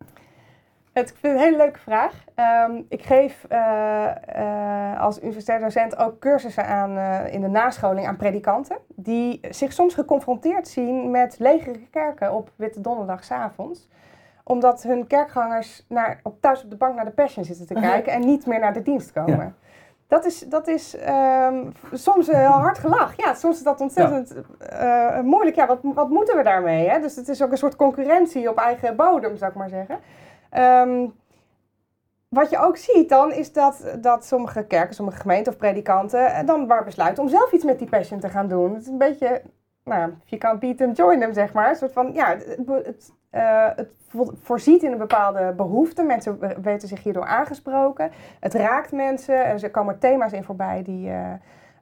Het, 0.95 1.09
ik 1.09 1.15
vind 1.15 1.33
het 1.33 1.41
een 1.41 1.47
hele 1.47 1.57
leuke 1.57 1.79
vraag. 1.79 2.23
Um, 2.69 2.85
ik 2.89 3.03
geef 3.03 3.45
uh, 3.51 4.07
uh, 4.37 5.01
als 5.01 5.21
universitair 5.21 5.59
docent 5.59 5.97
ook 5.97 6.19
cursussen 6.19 6.65
aan, 6.65 6.97
uh, 6.97 7.33
in 7.33 7.41
de 7.41 7.47
nascholing 7.47 8.07
aan 8.07 8.15
predikanten. 8.15 8.77
Die 8.87 9.39
zich 9.49 9.73
soms 9.73 9.93
geconfronteerd 9.93 10.67
zien 10.67 11.11
met 11.11 11.35
legere 11.39 11.87
kerken 11.91 12.33
op 12.33 12.51
Witte 12.55 12.81
Donderdagsavonds. 12.81 13.87
Omdat 14.43 14.83
hun 14.83 15.07
kerkgangers 15.07 15.85
naar, 15.89 16.19
op, 16.23 16.41
thuis 16.41 16.63
op 16.63 16.69
de 16.69 16.75
bank 16.75 16.95
naar 16.95 17.05
de 17.05 17.11
Passion 17.11 17.45
zitten 17.45 17.67
te 17.67 17.73
kijken 17.73 18.13
en 18.13 18.25
niet 18.25 18.45
meer 18.45 18.59
naar 18.59 18.73
de 18.73 18.81
dienst 18.81 19.11
komen. 19.11 19.37
Ja. 19.37 19.53
Dat 20.07 20.25
is, 20.25 20.39
dat 20.39 20.67
is 20.67 20.97
um, 21.07 21.71
soms 21.93 22.27
heel 22.27 22.45
hard 22.45 22.77
gelach. 22.77 23.13
Ja, 23.15 23.33
soms 23.33 23.57
is 23.57 23.63
dat 23.63 23.81
ontzettend 23.81 24.35
ja. 24.69 25.21
moeilijk. 25.21 25.55
Ja, 25.55 25.67
wat, 25.67 25.79
wat 25.81 26.09
moeten 26.09 26.37
we 26.37 26.43
daarmee? 26.43 26.89
Hè? 26.89 26.99
Dus 26.99 27.15
het 27.15 27.27
is 27.27 27.41
ook 27.41 27.51
een 27.51 27.57
soort 27.57 27.75
concurrentie 27.75 28.49
op 28.49 28.57
eigen 28.57 28.95
bodem, 28.95 29.37
zou 29.37 29.51
ik 29.51 29.57
maar 29.57 29.69
zeggen. 29.69 29.99
Um, 30.57 31.13
wat 32.35 32.49
je 32.49 32.57
ook 32.57 32.77
ziet 32.77 33.09
dan 33.09 33.31
is 33.31 33.53
dat, 33.53 33.97
dat 34.01 34.25
sommige 34.25 34.65
kerken, 34.65 34.95
sommige 34.95 35.19
gemeenten 35.19 35.53
of 35.53 35.57
predikanten 35.59 36.33
eh, 36.33 36.45
dan 36.47 36.65
maar 36.65 36.83
besluiten 36.83 37.23
om 37.23 37.29
zelf 37.29 37.51
iets 37.51 37.63
met 37.63 37.79
die 37.79 37.89
passion 37.89 38.19
te 38.19 38.29
gaan 38.29 38.47
doen. 38.47 38.73
Het 38.73 38.81
is 38.81 38.87
een 38.87 38.97
beetje, 38.97 39.41
nou, 39.83 40.13
if 40.25 40.39
you 40.39 40.57
beat 40.57 40.77
them, 40.77 40.91
join 40.91 41.19
them, 41.19 41.33
zeg 41.33 41.53
maar. 41.53 41.69
Een 41.69 41.75
soort 41.75 41.91
van, 41.91 42.13
ja, 42.13 42.27
het, 42.27 42.59
het, 42.85 43.13
eh, 43.29 43.69
voorziet 44.41 44.83
in 44.83 44.91
een 44.91 44.97
bepaalde 44.97 45.53
behoefte. 45.57 46.03
Mensen 46.03 46.39
we- 46.39 46.61
weten 46.61 46.87
zich 46.87 47.03
hierdoor 47.03 47.25
aangesproken. 47.25 48.11
Het 48.39 48.53
raakt 48.53 48.91
mensen. 48.91 49.35
Er 49.35 49.71
komen 49.71 49.99
thema's 49.99 50.31
in 50.31 50.43
voorbij 50.43 50.83
die, 50.83 51.09
eh, 51.09 51.33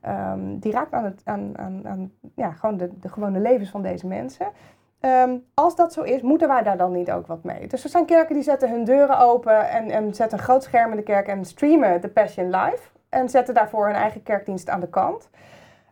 ehm, 0.02 0.58
die 0.60 0.72
raakt 0.72 0.94
aan, 0.94 1.04
het, 1.04 1.22
aan, 1.24 1.58
aan, 1.58 1.88
aan 1.88 2.12
ja, 2.36 2.52
gewoon 2.52 2.78
de, 2.78 3.00
de 3.00 3.10
gewone 3.10 3.40
levens 3.40 3.70
van 3.70 3.82
deze 3.82 4.08
mensen. 4.08 4.48
Ehm, 5.04 5.38
als 5.54 5.76
dat 5.76 5.94
zo 5.94 6.02
is, 6.02 6.22
moeten 6.22 6.48
wij 6.48 6.64
daar 6.64 6.78
dan 6.78 6.92
niet 6.92 7.12
ook 7.12 7.28
wat 7.28 7.44
mee? 7.44 7.68
Dus 7.68 7.84
er 7.84 7.90
zijn 7.90 8.06
kerken 8.06 8.34
die 8.36 8.44
zetten 8.44 8.70
hun 8.70 8.84
deuren 8.84 9.20
open 9.20 9.70
en, 9.70 9.90
en 9.90 10.14
zetten 10.14 10.38
een 10.38 10.44
groot 10.44 10.64
scherm 10.64 10.90
in 10.92 10.98
de 10.98 11.04
kerk 11.04 11.28
en 11.28 11.46
streamen 11.46 12.02
de 12.02 12.08
Passion 12.10 12.46
live. 12.50 12.80
En 13.10 13.30
zetten 13.30 13.54
daarvoor 13.54 13.86
hun 13.86 13.96
eigen 13.96 14.24
kerkdienst 14.24 14.70
aan 14.70 14.80
de 14.80 14.90
kant. 14.90 15.30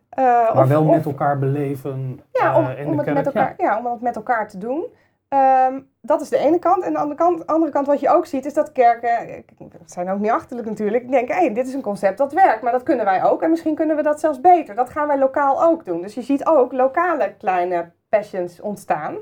Eh, 0.08 0.24
Maar 0.24 0.62
of- 0.62 0.68
wel 0.68 0.82
of- 0.82 0.90
met 0.94 1.04
elkaar 1.04 1.38
beleven 1.38 2.20
ja, 2.32 2.50
eh, 2.52 2.56
om, 2.58 2.64
in 2.70 2.86
om, 2.86 2.90
de 2.96 2.96
het 2.96 3.04
kerk. 3.04 3.16
met 3.16 3.26
elkaar, 3.26 3.54
ja. 3.56 3.78
om 3.78 3.86
het 3.86 4.00
met 4.00 4.16
elkaar 4.16 4.48
te 4.48 4.58
doen. 4.58 4.84
Ehm, 5.28 5.80
dat 6.00 6.20
is 6.20 6.28
de 6.28 6.38
ene 6.38 6.58
kant. 6.58 6.82
En 6.84 6.92
de 6.92 6.98
andere 6.98 7.18
kant, 7.18 7.46
andere 7.46 7.72
kant 7.72 7.86
wat 7.86 8.00
je 8.00 8.08
ook 8.10 8.26
ziet, 8.26 8.44
is 8.46 8.54
dat 8.54 8.72
kerken, 8.72 9.44
zijn 9.84 10.10
ook 10.10 10.18
niet 10.18 10.30
achterlijk 10.30 10.68
natuurlijk, 10.68 11.10
denken, 11.10 11.36
hé, 11.36 11.52
dit 11.52 11.66
is 11.66 11.74
een 11.74 11.80
concept 11.82 12.18
dat 12.18 12.32
werkt, 12.32 12.62
maar 12.62 12.72
dat 12.72 12.82
kunnen 12.82 13.04
wij 13.04 13.24
ook. 13.24 13.42
En 13.42 13.50
misschien 13.50 13.74
kunnen 13.74 13.96
we 13.96 14.02
dat 14.02 14.20
zelfs 14.20 14.40
beter. 14.40 14.74
Dat 14.74 14.90
gaan 14.90 15.06
wij 15.06 15.18
lokaal 15.18 15.64
ook 15.64 15.84
doen. 15.84 16.00
Dus 16.02 16.14
je 16.14 16.22
ziet 16.22 16.46
ook 16.46 16.72
lokale 16.72 17.34
kleine 17.38 17.90
passions 18.16 18.60
ontstaan. 18.60 19.14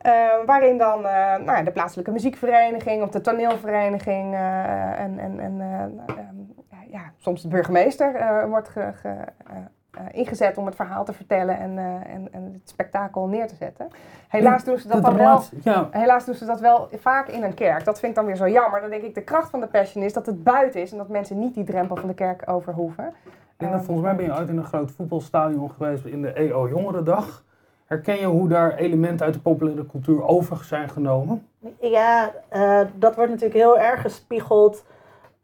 eh, 0.00 0.12
waarin 0.46 0.78
dan 0.78 1.06
eh, 1.06 1.12
nou 1.44 1.56
ja, 1.56 1.62
de 1.62 1.70
plaatselijke 1.70 2.10
muziekvereniging 2.10 3.02
of 3.02 3.10
de 3.10 3.20
toneelvereniging 3.20 4.34
eh, 4.34 5.00
en, 5.00 5.18
en, 5.18 5.40
en 5.40 5.60
eh, 5.60 5.80
ehm, 6.16 6.36
ja, 6.90 7.00
soms 7.16 7.42
de 7.42 7.48
burgemeester 7.48 8.48
wordt 8.48 8.68
ge, 8.68 8.90
ge- 8.94 9.24
ingezet 10.10 10.58
om 10.58 10.66
het 10.66 10.74
verhaal 10.74 11.04
te 11.04 11.12
vertellen 11.12 11.58
en, 11.58 11.78
en, 12.06 12.28
en 12.32 12.50
het 12.52 12.68
spektakel 12.68 13.26
neer 13.26 13.46
te 13.46 13.54
zetten. 13.54 13.88
Helaas 14.28 14.64
doen 14.64 14.78
ze 14.78 14.88
dat 14.88 15.02
dan 15.02 15.16
wel. 15.16 15.26
Ja, 15.62 15.88
Helaas 15.90 16.24
doen 16.24 16.34
ze 16.34 16.44
dat 16.44 16.60
wel 16.60 16.88
vaak 17.00 17.28
in 17.28 17.42
een 17.42 17.54
kerk. 17.54 17.84
Dat 17.84 17.98
vind 17.98 18.10
ik 18.12 18.16
dan 18.18 18.26
weer 18.26 18.36
zo 18.36 18.48
jammer. 18.48 18.80
Dan 18.80 18.90
denk 18.90 19.02
ik, 19.02 19.14
de 19.14 19.22
kracht 19.22 19.50
van 19.50 19.60
de 19.60 19.66
passion 19.66 20.04
is 20.04 20.12
dat 20.12 20.26
het 20.26 20.42
buiten 20.44 20.80
is 20.80 20.92
en 20.92 20.98
dat 20.98 21.08
mensen 21.08 21.38
niet 21.38 21.54
die 21.54 21.64
drempel 21.64 21.96
van 21.96 22.08
de 22.08 22.14
kerk 22.14 22.42
over 22.46 22.72
hoeven. 22.72 23.04
En 23.04 23.12
dan, 23.56 23.68
Ehm, 23.72 23.82
volgens 23.84 24.06
mij 24.06 24.16
ben 24.16 24.24
je 24.24 24.34
ooit 24.38 24.48
in 24.48 24.56
een 24.56 24.64
groot 24.64 24.90
voetbalstadion 24.90 25.70
geweest 25.70 26.04
in 26.04 26.22
de 26.22 26.32
EO 26.32 26.68
Jongerendag. 26.68 27.44
Herken 27.84 28.18
je 28.18 28.26
hoe 28.26 28.48
daar 28.48 28.74
elementen 28.74 29.26
uit 29.26 29.34
de 29.34 29.40
populaire 29.40 29.86
cultuur 29.86 30.26
over 30.26 30.64
zijn 30.64 30.88
genomen? 30.88 31.48
Ja, 31.80 32.32
eh, 32.48 32.80
dat 32.94 33.14
wordt 33.14 33.30
natuurlijk 33.30 33.60
heel 33.60 33.78
erg 33.78 34.00
gespiegeld. 34.00 34.84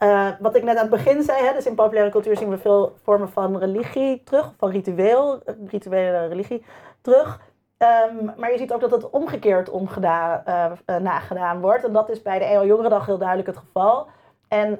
Eh, 0.00 0.28
wat 0.38 0.54
ik 0.56 0.62
net 0.62 0.76
aan 0.76 0.90
het 0.90 1.04
begin 1.04 1.22
zei, 1.22 1.46
hè, 1.46 1.52
dus 1.52 1.66
in 1.66 1.74
populaire 1.74 2.10
cultuur 2.10 2.36
zien 2.36 2.48
we 2.48 2.58
veel 2.58 2.96
vormen 3.02 3.28
van 3.28 3.58
religie 3.58 4.22
terug, 4.22 4.52
van 4.58 4.70
ritueel, 4.70 5.42
eh, 5.44 5.54
rituele 5.66 6.26
religie 6.26 6.64
terug. 7.00 7.40
Ehm, 7.76 8.24
maar 8.36 8.52
je 8.52 8.58
ziet 8.58 8.72
ook 8.72 8.80
dat 8.80 8.90
het 8.90 9.10
omgekeerd 9.10 9.70
omgedaan, 9.70 10.42
eh, 10.44 10.96
nagedaan 10.96 11.60
wordt. 11.60 11.84
En 11.84 11.92
dat 11.92 12.10
is 12.10 12.22
bij 12.22 12.38
de 12.38 12.44
EO 12.44 12.66
Jongerendag 12.66 13.06
heel 13.06 13.18
duidelijk 13.18 13.48
het 13.48 13.56
geval. 13.56 14.06
En 14.48 14.78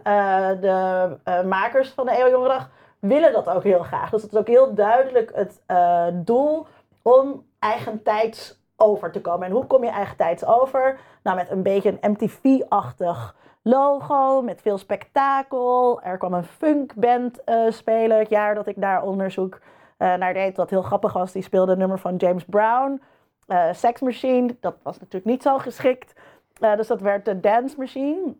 de 0.61 1.17
makers 1.47 1.90
van 1.90 2.07
de 2.07 2.12
EO 2.12 2.29
Jongerendag 2.29 2.71
willen 2.99 3.33
dat 3.33 3.49
ook 3.49 3.62
heel 3.62 3.83
graag. 3.83 4.11
Dus 4.11 4.23
het 4.23 4.33
is 4.33 4.38
ook 4.38 4.47
heel 4.47 4.75
duidelijk 4.75 5.33
het 5.35 5.61
doel 6.26 6.67
om 7.02 7.45
eigentijds 7.61 8.59
over 8.76 9.12
te 9.12 9.21
komen. 9.21 9.47
En 9.47 9.52
hoe 9.52 9.67
kom 9.67 9.85
je 9.85 9.90
eigentijds 9.90 10.45
over? 10.45 10.99
Nou, 11.23 11.37
met 11.37 11.50
een 11.50 11.62
beetje 11.62 11.99
een 12.00 12.11
MTV-achtig 12.12 13.35
logo, 13.62 14.43
met 14.43 14.61
veel 14.61 14.79
spektakel. 14.79 16.02
Er 16.02 16.19
kwam 16.19 16.35
een 16.35 16.45
funkband 16.45 17.45
eh 17.45 17.71
spelen 17.71 18.19
het 18.19 18.29
jaar 18.29 18.55
dat 18.55 18.67
ik 18.67 18.81
daar 18.81 19.02
onderzoek 19.02 19.61
eh, 19.97 20.14
naar 20.14 20.35
deed. 20.35 20.57
Wat 20.57 20.71
heel 20.71 20.83
grappig 20.83 21.12
was, 21.12 21.33
die 21.33 21.43
speelde 21.43 21.73
een 21.73 21.79
nummer 21.79 21.99
van 21.99 22.17
James 22.17 22.45
Brown. 22.45 23.00
Eh, 23.47 23.73
Sex 23.73 24.00
Machine, 24.00 24.57
dat 24.61 24.75
was 24.83 24.99
natuurlijk 24.99 25.25
niet 25.25 25.43
zo 25.43 25.59
geschikt. 25.59 26.12
Eh, 26.61 26.76
dus 26.76 26.87
dat 26.87 27.00
werd 27.00 27.25
de 27.25 27.40
Dance 27.40 27.79
Machine. 27.79 28.37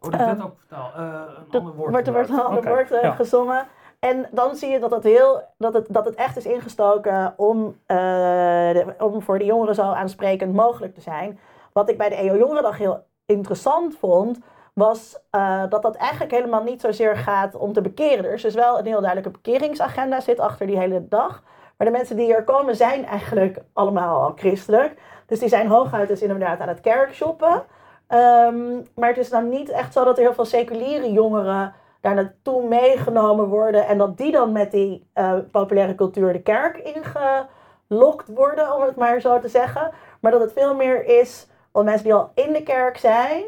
Oh, 0.00 0.10
dat 0.10 0.20
werd 0.20 0.42
ook 0.42 0.58
vertaald. 0.58 0.94
eh, 0.94 1.22
een 1.52 1.58
ander 1.58 1.74
woord. 1.74 2.06
er 2.06 2.12
wordt 2.12 2.28
een 2.28 2.40
ander 2.40 2.64
woord 2.64 2.88
ja. 2.88 3.10
gezongen. 3.10 3.66
En 4.00 4.26
dan 4.30 4.56
zie 4.56 4.68
je 4.70 4.78
dat 4.78 4.90
het, 4.90 5.04
heel, 5.04 5.42
dat 5.58 5.74
het, 5.74 5.86
dat 5.88 6.04
het 6.04 6.14
echt 6.14 6.36
is 6.36 6.46
ingestoken 6.46 7.34
om, 7.36 7.76
eh, 7.86 7.96
de- 7.96 8.94
om 8.98 9.22
voor 9.22 9.38
de 9.38 9.44
jongeren 9.44 9.74
zo 9.74 9.82
aansprekend 9.82 10.54
mogelijk 10.54 10.94
te 10.94 11.00
zijn. 11.00 11.38
Wat 11.72 11.88
ik 11.90 11.98
bij 11.98 12.08
de 12.08 12.14
EO 12.14 12.36
Jongerendag 12.36 12.78
heel 12.78 13.04
interessant 13.26 13.96
vond, 13.96 14.38
was 14.74 15.18
eh, 15.30 15.62
dat 15.68 15.82
dat 15.82 15.94
eigenlijk 15.96 16.32
helemaal 16.32 16.62
niet 16.62 16.80
zozeer 16.80 17.16
gaat 17.16 17.54
om 17.56 17.72
te 17.72 17.80
bekeren. 17.80 18.24
Er 18.24 18.32
is 18.32 18.42
dus 18.42 18.54
wel 18.54 18.78
een 18.78 18.86
heel 18.86 19.00
duidelijke 19.00 19.38
bekeringsagenda 19.42 20.20
zit 20.20 20.40
achter 20.40 20.66
die 20.66 20.78
hele 20.78 21.08
dag. 21.08 21.42
Maar 21.76 21.86
de 21.86 21.92
mensen 21.96 22.16
die 22.16 22.24
hier 22.24 22.44
komen 22.44 22.76
zijn 22.76 23.04
eigenlijk 23.06 23.58
allemaal 23.72 24.22
al 24.22 24.32
christelijk. 24.36 24.94
Dus 25.26 25.38
die 25.38 25.48
zijn 25.48 25.66
hooguit 25.66 26.08
dus 26.08 26.22
inderdaad 26.22 26.60
aan 26.60 26.68
het 26.68 26.80
kerkshoppen. 26.80 27.62
Ehm, 28.06 28.74
maar 28.94 29.08
het 29.08 29.18
is 29.18 29.30
dan 29.30 29.48
niet 29.48 29.68
echt 29.68 29.92
zo 29.92 30.04
dat 30.04 30.16
er 30.16 30.22
heel 30.24 30.34
veel 30.34 30.44
seculiere 30.44 31.12
jongeren 31.12 31.74
daar 32.00 32.14
naartoe 32.14 32.68
meegenomen 32.68 33.46
worden. 33.46 33.86
En 33.86 33.98
dat 33.98 34.16
die 34.16 34.32
dan 34.32 34.52
met 34.52 34.70
die 34.70 35.06
eh, 35.12 35.34
populaire 35.50 35.94
cultuur 35.94 36.32
de 36.32 36.42
kerk 36.42 36.76
ingelokt 36.76 38.28
worden, 38.28 38.74
om 38.76 38.82
het 38.82 38.96
maar 38.96 39.20
zo 39.20 39.40
te 39.40 39.48
zeggen. 39.48 39.90
Maar 40.20 40.32
dat 40.32 40.40
het 40.40 40.52
veel 40.52 40.74
meer 40.74 41.20
is 41.20 41.46
om 41.72 41.84
mensen 41.84 42.04
die 42.04 42.14
al 42.14 42.30
in 42.34 42.52
de 42.52 42.62
kerk 42.62 42.96
zijn, 42.96 43.44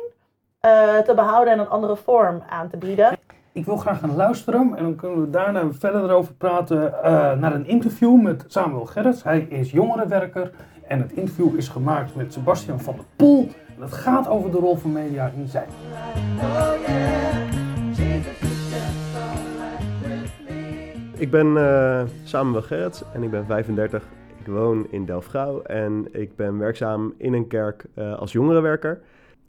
eh, 0.61 0.99
te 0.99 1.15
behouden 1.15 1.53
en 1.53 1.59
een 1.59 1.69
andere 1.69 1.97
vorm 1.97 2.43
aan 2.49 2.69
te 2.69 2.77
bieden. 2.77 3.19
Ik 3.53 3.65
wil 3.65 3.77
graag 3.77 4.01
gaan 4.01 4.17
luisteren 4.17 4.77
en 4.77 4.83
dan 4.83 4.97
kunnen 4.97 5.21
we 5.21 5.31
daarna 5.31 5.73
verder 5.73 6.05
erover 6.05 6.35
praten 6.35 7.03
eh, 7.03 7.33
naar 7.33 7.55
een 7.55 7.67
interview 7.67 8.21
met 8.21 8.45
Samuel 8.47 8.85
Gerrits. 8.85 9.23
Hij 9.23 9.41
is 9.41 9.71
jongerenwerker 9.71 10.51
en 10.89 11.01
het 11.01 11.13
interview 11.13 11.57
is 11.57 11.69
gemaakt 11.69 12.15
met 12.15 12.33
Sebastian 12.33 12.81
van 12.81 12.95
der 12.95 13.05
Poel. 13.17 13.49
En 13.77 13.83
het 13.83 13.93
gaat 13.93 14.29
over 14.29 14.51
de 14.51 14.59
rol 14.59 14.77
van 14.77 14.93
media 14.93 15.31
in 15.37 15.49
zijn. 15.49 15.69
Ik 21.23 21.31
ben 21.31 21.57
eh 21.57 22.05
Samuel 22.25 22.63
en 23.13 23.23
ik 23.23 23.31
ben 23.31 23.47
35. 23.47 24.09
Ik 24.39 24.47
woon 24.47 24.87
in 24.91 25.05
Delfgauw 25.05 25.63
en 25.63 26.07
ik 26.11 26.37
ben 26.37 26.59
werkzaam 26.59 27.15
in 27.17 27.33
een 27.33 27.47
kerk 27.47 27.87
eh, 27.95 28.19
als 28.19 28.33
jongerenwerker. 28.33 29.01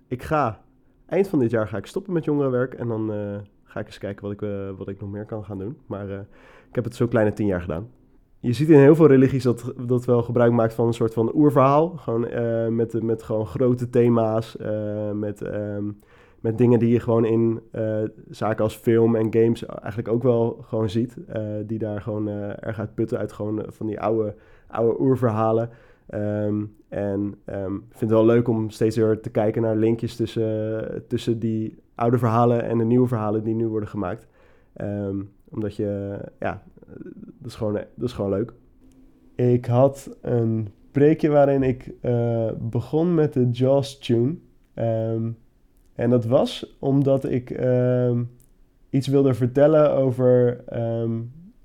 Ik 0.07 0.23
ga, 0.23 0.61
eind 1.05 1.27
van 1.27 1.39
dit 1.39 1.51
jaar 1.51 1.67
ga 1.67 1.77
ik 1.77 1.85
stoppen 1.85 2.13
met 2.13 2.23
jongerenwerk 2.23 2.73
en 2.73 2.87
dan 2.87 3.11
eh, 3.11 3.17
ga 3.63 3.79
ik 3.79 3.85
eens 3.85 3.97
kijken 3.97 4.23
wat 4.23 4.31
ik, 4.31 4.39
wat 4.77 4.87
ik 4.87 5.01
nog 5.01 5.11
meer 5.11 5.25
kan 5.25 5.43
gaan 5.43 5.57
doen. 5.57 5.77
Maar 5.85 6.09
ik 6.69 6.75
heb 6.75 6.83
het 6.83 6.95
zo'n 6.95 7.07
kleine 7.07 7.33
tien 7.33 7.47
jaar 7.47 7.61
gedaan. 7.61 7.89
Je 8.39 8.53
ziet 8.53 8.69
in 8.69 8.79
heel 8.79 8.95
veel 8.95 9.07
religies 9.07 9.43
dat, 9.43 9.73
dat 9.87 10.05
wel 10.05 10.23
gebruik 10.23 10.51
maakt 10.51 10.73
van 10.73 10.87
een 10.87 10.93
soort 10.93 11.13
van 11.13 11.35
oerverhaal. 11.35 11.89
Gewoon 11.89 12.27
met, 12.75 13.03
met 13.03 13.23
gewoon 13.23 13.45
grote 13.45 13.89
thema's, 13.89 14.57
met, 15.13 15.41
ehm, 15.41 15.89
met 16.43 16.57
dingen 16.57 16.79
die 16.79 16.89
je 16.89 16.99
gewoon 16.99 17.25
in 17.25 17.61
eh, 17.71 18.03
zaken 18.29 18.63
als 18.63 18.75
film 18.75 19.15
en 19.15 19.33
games 19.33 19.65
eigenlijk 19.65 20.07
ook 20.07 20.23
wel 20.23 20.57
gewoon 20.61 20.89
ziet. 20.89 21.17
eh, 21.27 21.43
die 21.65 21.77
daar 21.77 22.01
gewoon 22.01 22.27
eh, 22.27 22.49
erg 22.63 22.79
uit 22.79 22.93
putten 22.93 23.17
uit 23.17 23.31
gewoon 23.31 23.63
van 23.67 23.85
die 23.85 23.99
oude, 23.99 24.35
oude 24.67 24.99
oerverhalen. 24.99 25.69
Ehm, 26.07 26.65
en 26.89 27.35
ehm, 27.45 27.75
ik 27.75 27.81
vind 27.89 27.99
het 27.99 28.09
wel 28.09 28.25
leuk 28.25 28.47
om 28.47 28.69
steeds 28.69 28.95
weer 28.95 29.19
te 29.19 29.29
kijken 29.29 29.61
naar 29.61 29.75
linkjes 29.75 30.15
tussen, 30.15 31.03
tussen 31.07 31.39
die 31.39 31.77
oude 31.95 32.17
verhalen 32.17 32.63
en 32.63 32.77
de 32.77 32.83
nieuwe 32.83 33.07
verhalen 33.07 33.43
die 33.43 33.55
nu 33.55 33.67
worden 33.67 33.89
gemaakt. 33.89 34.27
Ehm, 34.73 35.21
omdat 35.49 35.75
je, 35.75 36.19
ja, 36.39 36.63
dat 37.15 37.47
is, 37.51 37.55
gewoon, 37.55 37.73
dat 37.73 38.07
is 38.09 38.13
gewoon 38.13 38.31
leuk. 38.31 38.53
Ik 39.35 39.65
had 39.65 40.17
een 40.21 40.67
preekje 40.91 41.29
waarin 41.29 41.63
ik 41.63 41.93
begon 42.59 43.15
met 43.15 43.33
de 43.33 43.49
Jaws 43.49 43.99
tune. 43.99 44.35
Ehm, 44.73 45.29
en 45.95 46.09
dat 46.09 46.25
was 46.25 46.75
omdat 46.79 47.29
ik 47.29 47.49
ehm, 47.49 48.23
iets 48.89 49.07
wilde 49.07 49.33
vertellen 49.33 49.91
over 49.91 50.63
ehm, 50.67 51.11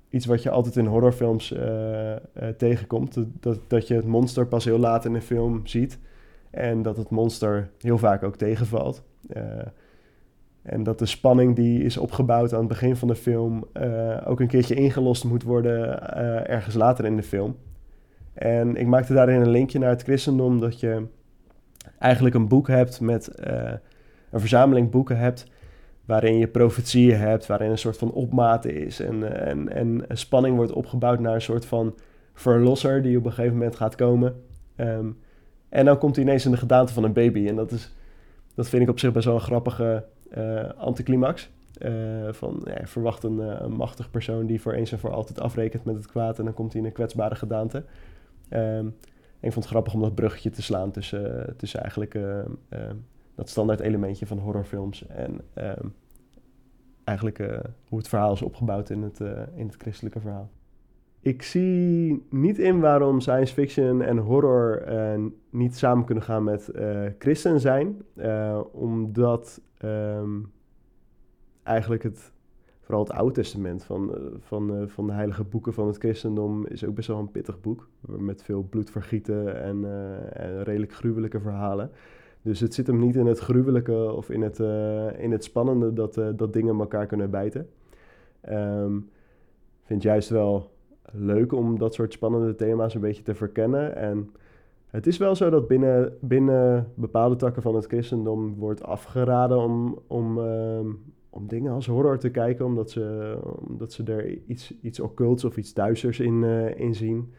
iets 0.09 0.25
wat 0.25 0.43
je 0.43 0.49
altijd 0.49 0.75
in 0.75 0.85
horrorfilms 0.85 1.53
eh, 1.53 2.11
eh, 2.15 2.19
tegenkomt. 2.57 3.17
Dat, 3.39 3.59
dat, 3.67 3.87
je 3.87 3.95
het 3.95 4.05
monster 4.05 4.47
pas 4.47 4.65
heel 4.65 4.77
laat 4.79 5.05
in 5.05 5.13
een 5.13 5.21
film 5.21 5.67
ziet. 5.67 5.99
En 6.49 6.81
dat 6.81 6.97
het 6.97 7.09
monster 7.09 7.69
heel 7.79 7.97
vaak 7.97 8.23
ook 8.23 8.35
tegenvalt. 8.35 9.03
Eh, 9.27 9.43
en 10.61 10.83
dat 10.83 10.99
de 10.99 11.05
spanning 11.05 11.55
die 11.55 11.83
is 11.83 11.97
opgebouwd 11.97 12.53
aan 12.53 12.59
het 12.59 12.67
begin 12.67 12.95
van 12.95 13.07
de 13.07 13.15
film 13.15 13.65
ook 14.25 14.39
een 14.39 14.47
keertje 14.47 14.75
ingelost 14.75 15.23
moet 15.23 15.43
worden 15.43 16.15
ergens 16.47 16.75
later 16.75 17.05
in 17.05 17.15
de 17.15 17.23
film. 17.23 17.55
En 18.33 18.75
ik 18.75 18.87
maakte 18.87 19.13
daarin 19.13 19.41
een 19.41 19.49
linkje 19.49 19.79
naar 19.79 19.89
het 19.89 20.01
christendom 20.01 20.59
dat 20.59 20.79
je 20.79 21.05
eigenlijk 21.99 22.35
een 22.35 22.47
boek 22.47 22.67
hebt 22.67 23.01
met 23.01 23.31
een 24.31 24.39
verzameling 24.39 24.89
boeken 24.89 25.17
hebt 25.17 25.45
waarin 26.05 26.37
je 26.37 26.47
profetieën 26.47 27.17
hebt, 27.17 27.45
waarin 27.45 27.71
een 27.71 27.77
soort 27.77 27.97
van 27.97 28.11
opmaten 28.11 28.75
is 28.75 28.99
en, 28.99 29.45
en, 29.45 29.69
en 29.69 30.17
spanning 30.17 30.55
wordt 30.55 30.71
opgebouwd 30.71 31.19
naar 31.19 31.33
een 31.33 31.41
soort 31.41 31.65
van 31.65 31.95
verlosser 32.33 33.01
die 33.01 33.17
op 33.17 33.25
een 33.25 33.31
gegeven 33.31 33.57
moment 33.57 33.75
gaat 33.75 33.95
komen. 33.95 34.43
Ehm, 34.75 35.09
en 35.69 35.85
dan 35.85 35.97
komt 35.97 36.15
hij 36.15 36.25
ineens 36.25 36.45
in 36.45 36.51
de 36.51 36.57
gedaante 36.57 36.93
van 36.93 37.03
een 37.03 37.13
baby 37.13 37.47
en 37.47 37.55
dat 37.55 37.71
is 37.71 37.93
dat 38.55 38.69
vind 38.69 38.83
ik 38.83 38.89
op 38.89 38.99
zich 38.99 39.11
best 39.11 39.25
wel 39.25 39.35
een 39.35 39.41
grappige 39.41 40.05
eh, 40.29 40.69
anticlimax. 40.77 41.49
Eh, 41.77 41.91
van 42.31 42.61
ja, 42.65 42.87
verwacht 42.87 43.23
een, 43.23 43.63
een 43.63 43.71
machtig 43.71 44.11
persoon 44.11 44.45
die 44.45 44.61
voor 44.61 44.73
eens 44.73 44.91
en 44.91 44.99
voor 44.99 45.13
altijd 45.13 45.39
afrekent 45.39 45.85
met 45.85 45.95
het 45.95 46.07
kwaad 46.07 46.39
en 46.39 46.45
dan 46.45 46.53
komt 46.53 46.71
hij 46.71 46.81
in 46.81 46.87
een 46.87 46.93
kwetsbare 46.93 47.35
gedaante. 47.35 47.83
Ehm, 48.49 48.87
ik 49.39 49.51
vond 49.51 49.55
het 49.55 49.65
grappig 49.65 49.93
om 49.93 50.01
dat 50.01 50.15
bruggetje 50.15 50.49
te 50.49 50.61
slaan 50.61 50.91
tussen, 50.91 51.53
tussen 51.57 51.79
eigenlijk 51.79 52.19
dat 53.39 53.49
standaard 53.49 53.79
elementje 53.79 54.25
van 54.25 54.39
horrorfilms 54.39 55.07
en 55.07 55.41
ehm, 55.53 55.87
eigenlijk 57.03 57.39
eh, 57.39 57.59
hoe 57.87 57.97
het 57.97 58.07
verhaal 58.07 58.33
is 58.33 58.41
opgebouwd 58.41 58.89
in 58.89 59.01
het, 59.01 59.21
eh, 59.21 59.41
in 59.55 59.65
het 59.65 59.75
christelijke 59.75 60.19
verhaal. 60.19 60.49
Ik 61.19 61.41
zie 61.41 62.25
niet 62.29 62.59
in 62.59 62.79
waarom 62.79 63.19
science 63.19 63.53
fiction 63.53 64.01
en 64.01 64.17
horror 64.17 64.81
eh, 64.81 65.21
niet 65.49 65.77
samen 65.77 66.05
kunnen 66.05 66.23
gaan 66.23 66.43
met 66.43 66.71
christen 67.19 67.59
zijn. 67.59 68.01
Omdat 68.71 69.61
ehm, 69.77 70.39
eigenlijk 71.63 72.03
het, 72.03 72.31
vooral 72.81 73.03
het 73.03 73.13
Oude 73.13 73.33
Testament 73.33 73.83
van, 73.83 74.15
van, 74.39 74.89
van 74.89 75.07
de 75.07 75.13
heilige 75.13 75.43
boeken 75.43 75.73
van 75.73 75.87
het 75.87 75.97
christendom 75.97 76.65
is 76.65 76.85
ook 76.85 76.95
best 76.95 77.07
wel 77.07 77.19
een 77.19 77.31
pittig 77.31 77.61
boek. 77.61 77.87
Met 77.99 78.43
veel 78.43 78.63
bloedvergieten 78.63 79.61
en, 79.61 79.85
en 80.33 80.63
redelijk 80.63 80.93
gruwelijke 80.93 81.39
verhalen. 81.39 81.91
Dus 82.49 82.59
het 82.59 82.73
zit 82.73 82.87
hem 82.87 82.99
niet 82.99 83.15
in 83.15 83.25
het 83.25 83.39
gruwelijke 83.39 84.11
of 84.13 84.29
in 84.29 84.41
het, 84.41 84.59
eh, 84.59 85.23
in 85.23 85.31
het 85.31 85.43
spannende 85.43 85.93
dat, 85.93 86.17
eh, 86.17 86.27
dat 86.35 86.53
dingen 86.53 86.79
elkaar 86.79 87.05
kunnen 87.05 87.29
bijten. 87.29 87.69
Ehm, 88.41 88.95
Ik 88.95 89.95
vind 89.95 90.03
het 90.03 90.11
juist 90.11 90.29
wel 90.29 90.71
leuk 91.11 91.53
om 91.53 91.79
dat 91.79 91.93
soort 91.93 92.13
spannende 92.13 92.55
thema's 92.55 92.93
een 92.93 93.01
beetje 93.01 93.23
te 93.23 93.35
verkennen. 93.35 93.95
En 93.95 94.29
het 94.87 95.07
is 95.07 95.17
wel 95.17 95.35
zo 95.35 95.49
dat 95.49 95.67
binnen, 95.67 96.13
binnen 96.21 96.91
bepaalde 96.93 97.35
takken 97.35 97.61
van 97.61 97.75
het 97.75 97.85
christendom 97.85 98.55
wordt 98.55 98.83
afgeraden 98.83 99.57
om, 99.57 99.99
om, 100.07 100.39
ehm, 100.39 100.87
om 101.29 101.47
dingen 101.47 101.71
als 101.71 101.87
horror 101.87 102.17
te 102.17 102.29
kijken, 102.29 102.65
omdat 102.65 102.91
ze, 102.91 103.37
omdat 103.67 103.93
ze 103.93 104.03
er 104.03 104.37
iets, 104.47 104.73
iets 104.81 104.99
occults 104.99 105.43
of 105.43 105.57
iets 105.57 105.73
duisters 105.73 106.19
in, 106.19 106.43
eh, 106.43 106.79
in 106.79 106.95
zien, 106.95 107.31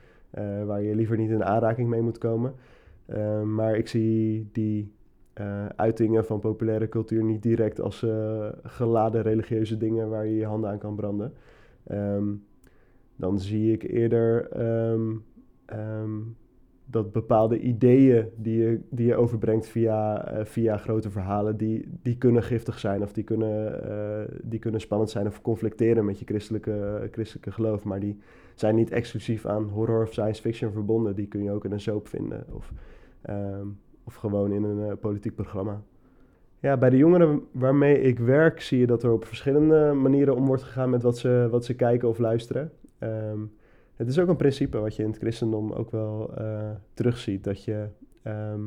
waar 0.66 0.82
je 0.82 0.94
liever 0.94 1.16
niet 1.16 1.30
in 1.30 1.44
aanraking 1.44 1.88
mee 1.88 2.02
moet 2.02 2.18
komen. 2.18 2.54
Eh, 3.10 3.42
maar 3.42 3.76
ik 3.76 3.88
zie 3.88 4.48
die 4.52 4.92
eh, 5.40 5.66
uitingen 5.76 6.24
van 6.24 6.40
populaire 6.40 6.88
cultuur 6.88 7.24
niet 7.24 7.42
direct 7.42 7.80
als 7.80 8.02
eh, 8.02 8.48
geladen 8.62 9.22
religieuze 9.22 9.76
dingen 9.76 10.08
waar 10.08 10.26
je 10.26 10.36
je 10.36 10.44
handen 10.44 10.70
aan 10.70 10.78
kan 10.78 10.94
branden. 10.94 11.32
Ehm, 11.86 12.28
dan 13.16 13.38
zie 13.38 13.72
ik 13.72 13.82
eerder 13.82 14.48
ehm, 14.48 15.16
ehm, 15.64 16.18
dat 16.84 17.12
bepaalde 17.12 17.58
ideeën 17.58 18.28
die 18.36 18.58
je, 18.58 18.80
die 18.90 19.06
je 19.06 19.16
overbrengt 19.16 19.68
via, 19.68 20.26
eh, 20.26 20.44
via 20.44 20.76
grote 20.76 21.10
verhalen, 21.10 21.56
die, 21.56 21.88
die 22.02 22.18
kunnen 22.18 22.42
giftig 22.42 22.78
zijn 22.78 23.02
of 23.02 23.12
die 23.12 23.24
kunnen, 23.24 23.80
die 24.42 24.58
kunnen 24.58 24.80
spannend 24.80 25.10
zijn 25.10 25.26
of 25.26 25.42
conflicteren 25.42 26.04
met 26.04 26.18
je 26.18 26.24
christelijke, 26.24 27.08
christelijke 27.10 27.52
geloof. 27.52 27.84
Maar 27.84 28.00
die 28.00 28.18
zijn 28.54 28.74
niet 28.74 28.90
exclusief 28.90 29.46
aan 29.46 29.68
horror 29.68 30.02
of 30.02 30.12
science 30.12 30.40
fiction 30.40 30.72
verbonden. 30.72 31.14
Die 31.14 31.26
kun 31.26 31.42
je 31.42 31.50
ook 31.50 31.64
in 31.64 31.72
een 31.72 31.80
soap 31.80 32.08
vinden 32.08 32.44
of, 32.52 32.72
of 34.10 34.16
gewoon 34.16 34.52
in 34.52 34.64
een 34.64 34.90
eh, 34.90 34.96
politiek 35.00 35.34
programma. 35.34 35.82
Ja, 36.58 36.76
bij 36.76 36.90
de 36.90 36.96
jongeren 36.96 37.42
waarmee 37.52 38.00
ik 38.00 38.18
werk 38.18 38.60
zie 38.60 38.78
je 38.78 38.86
dat 38.86 39.02
er 39.02 39.12
op 39.12 39.24
verschillende 39.24 39.92
manieren 39.92 40.36
om 40.36 40.46
wordt 40.46 40.62
gegaan 40.62 40.90
met 40.90 41.02
wat 41.02 41.18
ze, 41.18 41.48
wat 41.50 41.64
ze 41.64 41.74
kijken 41.74 42.08
of 42.08 42.18
luisteren. 42.18 42.72
Ehm, 42.98 43.38
het 43.94 44.08
is 44.08 44.18
ook 44.18 44.28
een 44.28 44.36
principe 44.36 44.78
wat 44.78 44.96
je 44.96 45.02
in 45.02 45.08
het 45.08 45.18
christendom 45.18 45.72
ook 45.72 45.90
wel 45.90 46.34
eh, 46.34 46.70
terugziet. 46.94 47.44
Dat 47.44 47.64
je 47.64 47.88
ehm, 48.22 48.60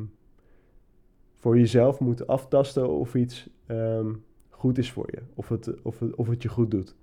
voor 1.34 1.58
jezelf 1.58 2.00
moet 2.00 2.26
aftasten 2.26 2.88
of 2.88 3.14
iets 3.14 3.50
ehm, 3.66 4.12
goed 4.48 4.78
is 4.78 4.92
voor 4.92 5.08
je. 5.10 5.18
Of 5.34 5.48
het, 5.48 5.82
of 5.82 5.98
het, 5.98 6.14
of 6.14 6.28
het 6.28 6.42
je 6.42 6.48
goed 6.48 6.70
doet. 6.70 6.96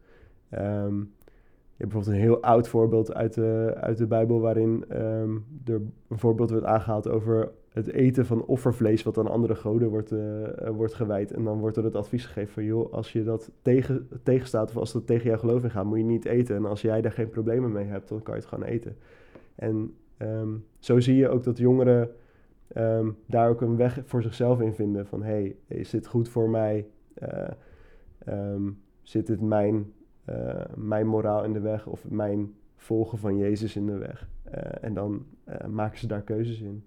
Je 0.49 0.57
hebt 0.57 1.93
bijvoorbeeld 1.93 2.07
een 2.07 2.21
heel 2.21 2.41
oud 2.41 2.67
voorbeeld 2.67 3.13
uit 3.13 3.33
de, 3.33 3.73
uit 3.75 3.97
de 3.97 4.07
Bijbel... 4.07 4.39
waarin 4.39 4.85
er 4.89 5.81
een 6.07 6.19
voorbeeld 6.19 6.49
wordt 6.49 6.65
aangehaald 6.65 7.07
over 7.07 7.51
het 7.71 7.87
eten 7.87 8.25
van 8.25 8.45
offervlees... 8.45 9.03
wat 9.03 9.17
aan 9.17 9.27
andere 9.27 9.55
goden 9.55 9.89
wordt, 9.89 10.11
eh, 10.11 10.67
eh, 10.67 10.75
wordt 10.75 10.93
gewijd. 10.93 11.31
En 11.31 11.43
dan 11.43 11.59
wordt 11.59 11.77
er 11.77 11.83
het 11.83 11.95
advies 11.95 12.25
gegeven 12.25 12.53
van... 12.53 12.63
joh, 12.63 12.93
als 12.93 13.11
je 13.11 13.23
dat 13.23 13.51
tegen, 13.61 14.07
tegenstaat 14.23 14.69
of 14.69 14.77
als 14.77 14.91
dat 14.91 15.07
tegen 15.07 15.29
jouw 15.29 15.37
geloof 15.37 15.63
ingaat... 15.63 15.85
moet 15.85 15.97
je 15.97 16.03
niet 16.03 16.25
eten. 16.25 16.55
En 16.55 16.65
als 16.65 16.81
jij 16.81 17.01
daar 17.01 17.11
geen 17.11 17.29
problemen 17.29 17.71
mee 17.71 17.85
hebt, 17.85 18.09
dan 18.09 18.21
kan 18.21 18.33
je 18.33 18.39
het 18.39 18.49
gewoon 18.49 18.65
eten. 18.65 18.97
En 19.55 19.93
ehm, 20.17 20.49
zo 20.79 20.99
zie 20.99 21.15
je 21.15 21.29
ook 21.29 21.43
dat 21.43 21.57
jongeren 21.57 22.09
ehm, 22.67 23.09
daar 23.25 23.49
ook 23.49 23.61
een 23.61 23.75
weg 23.75 24.01
voor 24.05 24.21
zichzelf 24.21 24.61
in 24.61 24.73
vinden. 24.73 25.07
Van, 25.07 25.23
hey, 25.23 25.55
is 25.67 25.89
dit 25.89 26.07
goed 26.07 26.29
voor 26.29 26.49
mij? 26.49 26.87
Eh, 27.13 27.49
ehm, 28.25 28.69
zit 29.01 29.27
dit 29.27 29.41
mijn, 29.41 29.93
mijn 30.75 31.07
moraal 31.07 31.43
in 31.43 31.53
de 31.53 31.59
weg 31.59 31.87
of 31.87 32.09
mijn 32.09 32.53
volgen 32.75 33.17
van 33.17 33.37
Jezus 33.37 33.75
in 33.75 33.85
de 33.85 33.97
weg? 33.97 34.29
En 34.81 34.93
dan 34.93 35.25
maken 35.69 35.99
ze 35.99 36.07
daar 36.07 36.21
keuzes 36.21 36.61
in. 36.61 36.83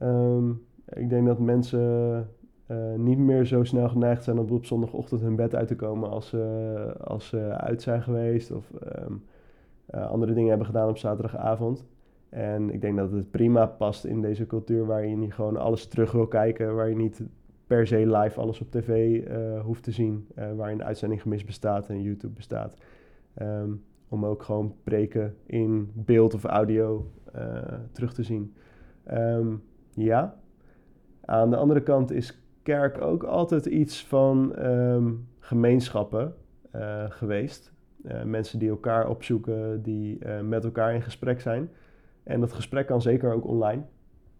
Ehm, 0.00 0.50
ik 0.88 1.08
denk 1.08 1.26
dat 1.26 1.38
mensen 1.38 2.28
eh, 2.66 2.94
niet 2.96 3.18
meer 3.18 3.44
zo 3.44 3.64
snel 3.64 3.88
geneigd 3.88 4.24
zijn 4.24 4.38
om 4.38 4.50
op 4.50 4.64
zondagochtend 4.64 5.20
hun 5.20 5.36
bed 5.36 5.54
uit 5.54 5.68
te 5.68 5.76
komen 5.76 6.10
als 6.10 6.28
ze, 6.28 6.94
als 7.04 7.28
ze 7.28 7.38
uit 7.38 7.82
zijn 7.82 8.02
geweest 8.02 8.50
of 8.50 8.70
ehm, 8.72 9.12
eh, 9.86 10.10
andere 10.10 10.32
dingen 10.32 10.48
hebben 10.48 10.66
gedaan 10.66 10.88
op 10.88 10.96
zaterdagavond. 10.96 11.84
En 12.28 12.70
ik 12.70 12.80
denk 12.80 12.96
dat 12.96 13.12
het 13.12 13.30
prima 13.30 13.66
past 13.66 14.04
in 14.04 14.20
deze 14.20 14.46
cultuur 14.46 14.86
waar 14.86 15.06
je 15.06 15.30
gewoon 15.30 15.56
alles 15.56 15.86
terug 15.86 16.12
wil 16.12 16.26
kijken, 16.26 16.74
waar 16.74 16.88
je 16.88 16.96
niet 16.96 17.22
per 17.66 17.86
se 17.86 18.16
live 18.16 18.40
alles 18.40 18.60
op 18.60 18.70
tv 18.70 19.20
eh, 19.24 19.60
hoeft 19.60 19.82
te 19.82 19.90
zien, 19.90 20.26
waarin 20.56 20.78
de 20.78 20.84
uitzending 20.84 21.22
gemist 21.22 21.46
bestaat 21.46 21.88
en 21.88 22.02
YouTube 22.02 22.34
bestaat. 22.34 22.76
Ehm, 23.34 23.70
om 24.08 24.24
ook 24.26 24.42
gewoon 24.42 24.74
preken 24.84 25.36
in 25.46 25.90
beeld 25.94 26.34
of 26.34 26.44
audio 26.44 27.10
terug 27.92 28.14
te 28.14 28.22
zien. 28.22 28.54
Ehm, 29.04 29.54
ja. 29.94 30.38
Aan 31.24 31.50
de 31.50 31.56
andere 31.56 31.82
kant 31.82 32.10
is 32.10 32.42
kerk 32.62 33.00
ook 33.00 33.22
altijd 33.22 33.66
iets 33.66 34.06
van 34.06 34.54
ehm, 34.54 35.12
gemeenschappen 35.38 36.34
eh, 36.70 37.04
geweest. 37.08 37.72
Eh, 38.04 38.22
mensen 38.22 38.58
die 38.58 38.68
elkaar 38.68 39.08
opzoeken, 39.08 39.82
die 39.82 40.18
eh, 40.18 40.40
met 40.40 40.64
elkaar 40.64 40.94
in 40.94 41.02
gesprek 41.02 41.40
zijn. 41.40 41.70
En 42.22 42.40
dat 42.40 42.52
gesprek 42.52 42.86
kan 42.86 43.02
zeker 43.02 43.32
ook 43.32 43.46
online. 43.46 43.82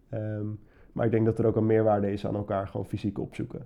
Ehm, 0.09 0.45
maar 0.91 1.05
ik 1.05 1.11
denk 1.11 1.25
dat 1.25 1.39
er 1.39 1.45
ook 1.45 1.55
een 1.55 1.65
meerwaarde 1.65 2.11
is 2.11 2.25
aan 2.25 2.35
elkaar 2.35 2.67
gewoon 2.67 2.85
fysiek 2.85 3.19
opzoeken. 3.19 3.65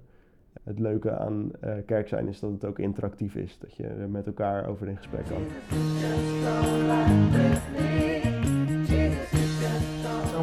Het 0.64 0.80
leuke 0.80 1.12
aan 1.12 1.52
kerk 1.86 2.08
zijn 2.08 2.28
is 2.28 2.40
dat 2.40 2.52
het 2.52 2.66
ook 2.66 2.80
interactief 2.80 3.36
is. 3.36 3.60
Dat 3.60 3.76
je 3.76 3.88
er 3.88 4.10
met 4.10 4.26
elkaar 4.26 4.68
over 4.68 4.88
in 4.88 4.98
gesprek 4.98 5.26
kan. 5.26 5.42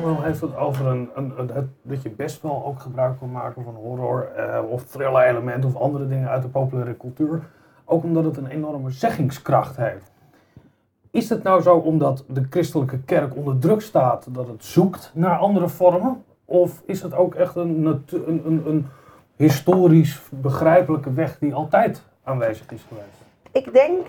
Samuel 0.03 0.23
heeft 0.23 0.41
het 0.41 0.57
over 0.57 0.87
een, 0.87 1.09
een, 1.15 1.33
een- 1.39 1.51
het, 1.53 1.67
dat 1.83 2.03
je 2.03 2.11
best 2.11 2.43
wel 2.43 2.65
ook 2.67 2.81
gebruik 2.81 3.19
kan 3.19 3.31
maken 3.31 3.65
van 3.65 3.75
horror 3.75 4.29
eh, 4.37 4.71
of 4.71 4.85
thriller 4.85 5.23
elementen 5.23 5.69
of 5.75 5.77
andere 5.77 6.09
dingen 6.09 6.29
uit 6.29 6.43
de 6.43 6.49
populaire 6.49 6.97
cultuur. 6.97 7.43
Ook 7.85 8.03
omdat 8.03 8.25
het 8.25 8.37
een 8.37 8.47
enorme 8.47 8.91
zeggingskracht 8.91 9.77
heeft. 9.77 10.11
Is 11.11 11.29
het 11.29 11.43
nou 11.43 11.63
zo 11.63 11.77
omdat 11.77 12.25
de 12.29 12.47
christelijke 12.51 12.99
kerk 12.99 13.37
onder 13.37 13.59
druk 13.59 13.81
staat 13.81 14.27
dat 14.35 14.49
het 14.49 14.65
zoekt 14.65 15.11
naar 15.15 15.39
andere 15.39 15.69
vormen? 15.69 16.25
Of 16.45 16.83
is 16.87 17.03
het 17.03 17.15
ook 17.15 17.35
echt 17.35 17.57
een, 17.57 17.85
een, 17.87 18.43
een, 18.47 18.63
een 18.67 18.87
historisch 19.37 20.23
begrijpelijke 20.31 21.13
weg 21.13 21.39
die 21.39 21.55
altijd 21.55 22.03
aanwezig 22.25 22.71
is 22.73 22.85
geweest? 22.89 23.23
Ik 23.53 23.73
denk 23.73 24.07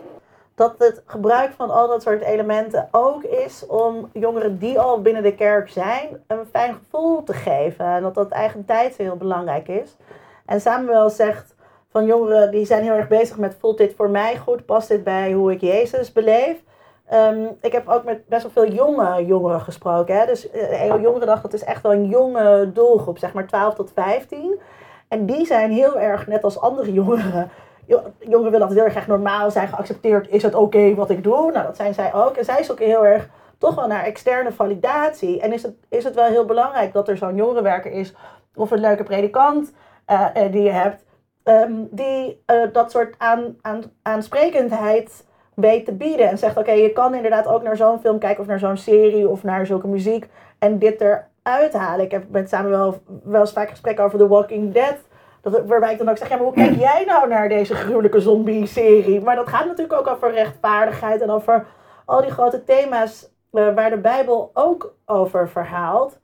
dat 0.55 0.75
het 0.77 1.03
gebruik 1.05 1.51
van 1.53 1.69
al 1.69 1.87
dat 1.87 2.01
soort 2.01 2.21
elementen 2.21 2.87
ook 2.91 3.23
is 3.23 3.65
om 3.67 4.09
jongeren 4.13 4.57
die 4.57 4.79
al 4.79 5.01
binnen 5.01 5.23
de 5.23 5.35
kerk 5.35 5.69
zijn 5.69 6.23
een 6.27 6.45
fijn 6.51 6.73
gevoel 6.73 7.23
te 7.23 7.33
geven. 7.33 7.85
En 7.85 8.01
dat 8.01 8.15
dat 8.15 8.29
eigen 8.29 8.65
tijd 8.65 8.97
heel 8.97 9.15
belangrijk 9.15 9.67
is. 9.67 9.97
En 10.45 10.61
Samuel 10.61 11.09
zegt 11.09 11.55
van 11.89 12.05
jongeren 12.05 12.51
die 12.51 12.65
zijn 12.65 12.83
heel 12.83 12.93
erg 12.93 13.07
bezig 13.07 13.37
met 13.37 13.55
voelt 13.59 13.77
dit 13.77 13.93
voor 13.95 14.09
mij 14.09 14.37
goed, 14.37 14.65
past 14.65 14.87
dit 14.87 15.03
bij 15.03 15.31
hoe 15.31 15.51
ik 15.51 15.61
Jezus 15.61 16.11
beleef. 16.11 16.63
Ehm, 17.07 17.45
ik 17.61 17.71
heb 17.71 17.89
ook 17.89 18.03
met 18.03 18.27
best 18.27 18.41
wel 18.41 18.51
veel 18.51 18.73
jonge 18.73 19.25
jongeren 19.25 19.61
gesproken. 19.61 20.15
Hè? 20.17 20.25
Dus 20.25 20.51
uh, 20.53 21.01
jongerendag, 21.01 21.41
dat 21.41 21.53
is 21.53 21.63
echt 21.63 21.81
wel 21.81 21.93
een 21.93 22.05
jonge 22.07 22.71
doelgroep, 22.73 23.17
zeg 23.17 23.33
maar 23.33 23.47
12 23.47 23.75
tot 23.75 23.91
15. 23.93 24.59
En 25.07 25.25
die 25.25 25.45
zijn 25.45 25.71
heel 25.71 25.99
erg, 25.99 26.27
net 26.27 26.43
als 26.43 26.59
andere 26.59 26.93
jongeren, 26.93 27.49
jo- 27.49 27.49
jongeren 28.19 28.51
willen 28.51 28.59
dat 28.67 28.73
heel 28.77 28.85
erg 28.85 29.07
normaal 29.07 29.51
zijn, 29.51 29.67
geaccepteerd. 29.67 30.29
Is 30.29 30.43
het 30.43 30.55
oké 30.55 30.95
wat 30.95 31.09
ik 31.09 31.23
doe? 31.23 31.51
Nou, 31.51 31.65
dat 31.65 31.75
zijn 31.75 31.93
zij 31.93 32.13
ook. 32.13 32.35
En 32.35 32.45
zij 32.45 32.63
zoeken 32.63 32.85
heel 32.85 33.05
erg 33.05 33.29
toch 33.57 33.75
wel 33.75 33.87
naar 33.87 34.03
externe 34.03 34.51
validatie. 34.51 35.41
En 35.41 35.53
is 35.53 35.63
het, 35.63 35.75
is 35.89 36.03
het 36.03 36.15
wel 36.15 36.25
heel 36.25 36.45
belangrijk 36.45 36.93
dat 36.93 37.07
er 37.07 37.17
zo'n 37.17 37.35
jongerenwerker 37.35 37.91
is, 37.91 38.13
of 38.55 38.71
een 38.71 38.79
leuke 38.79 39.03
predikant 39.03 39.73
eh, 40.05 40.25
eh, 40.33 40.51
die 40.51 40.61
je 40.61 40.71
hebt, 40.71 41.05
ehm, 41.43 41.73
die 41.91 42.43
eh, 42.45 42.61
dat 42.73 42.91
soort 42.91 43.15
aan, 43.17 43.55
aan, 43.61 43.83
aansprekendheid 44.01 45.25
weet 45.55 45.85
te 45.85 45.93
bieden. 45.93 46.29
En 46.29 46.37
zegt, 46.37 46.57
oké, 46.57 46.71
je 46.71 46.93
kan 46.93 47.15
inderdaad 47.15 47.47
ook 47.47 47.63
naar 47.63 47.77
zo'n 47.77 47.99
film 47.99 48.19
kijken 48.19 48.41
of 48.41 48.47
naar 48.47 48.59
zo'n 48.59 48.77
serie 48.77 49.29
of 49.29 49.43
naar 49.43 49.65
zulke 49.65 49.87
muziek 49.87 50.27
en 50.59 50.79
dit 50.79 51.01
eruit 51.01 51.73
halen. 51.73 52.05
Ik 52.05 52.11
heb 52.11 52.23
met 52.29 52.49
Samuel 52.49 52.95
wel 53.23 53.41
eens 53.41 53.51
vaak 53.51 53.69
gesprekken 53.69 54.03
over 54.03 54.17
The 54.17 54.27
Walking 54.27 54.73
Dead 54.73 54.97
Dat, 55.43 55.65
waarbij 55.65 55.91
ik 55.91 55.97
dan 55.97 56.09
ook 56.09 56.17
zeg, 56.17 56.29
maar 56.29 56.39
hoe 56.39 56.53
kijk 56.53 56.75
jij 56.75 57.03
nou 57.05 57.27
naar 57.27 57.49
deze 57.49 57.75
gruwelijke 57.75 58.19
zombie-serie? 58.19 59.21
Maar 59.21 59.35
dat 59.35 59.47
gaat 59.47 59.65
natuurlijk 59.65 59.99
ook 59.99 60.07
over 60.07 60.31
rechtvaardigheid 60.31 61.21
en 61.21 61.29
over 61.29 61.65
al 62.05 62.21
die 62.21 62.31
grote 62.31 62.63
thema's 62.63 63.29
eh, 63.51 63.73
waar 63.73 63.89
de 63.89 63.97
Bijbel 63.97 64.51
ook 64.53 64.95
over 65.05 65.49
verhaalt. 65.49 66.19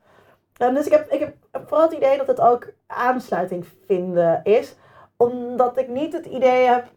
Um, 0.62 0.74
dus 0.74 0.86
ik 0.86 0.92
heb, 0.92 1.12
ik 1.12 1.20
heb 1.20 1.36
vooral 1.68 1.88
het 1.88 1.98
idee 1.98 2.18
dat 2.18 2.28
het 2.28 2.42
ook 2.42 2.72
aansluiting 2.88 3.66
vinden 3.86 4.44
is. 4.44 4.76
Omdat 5.18 5.78
ik 5.78 5.88
niet 5.88 6.14
het 6.14 6.26
idee 6.26 6.68
heb 6.68 6.88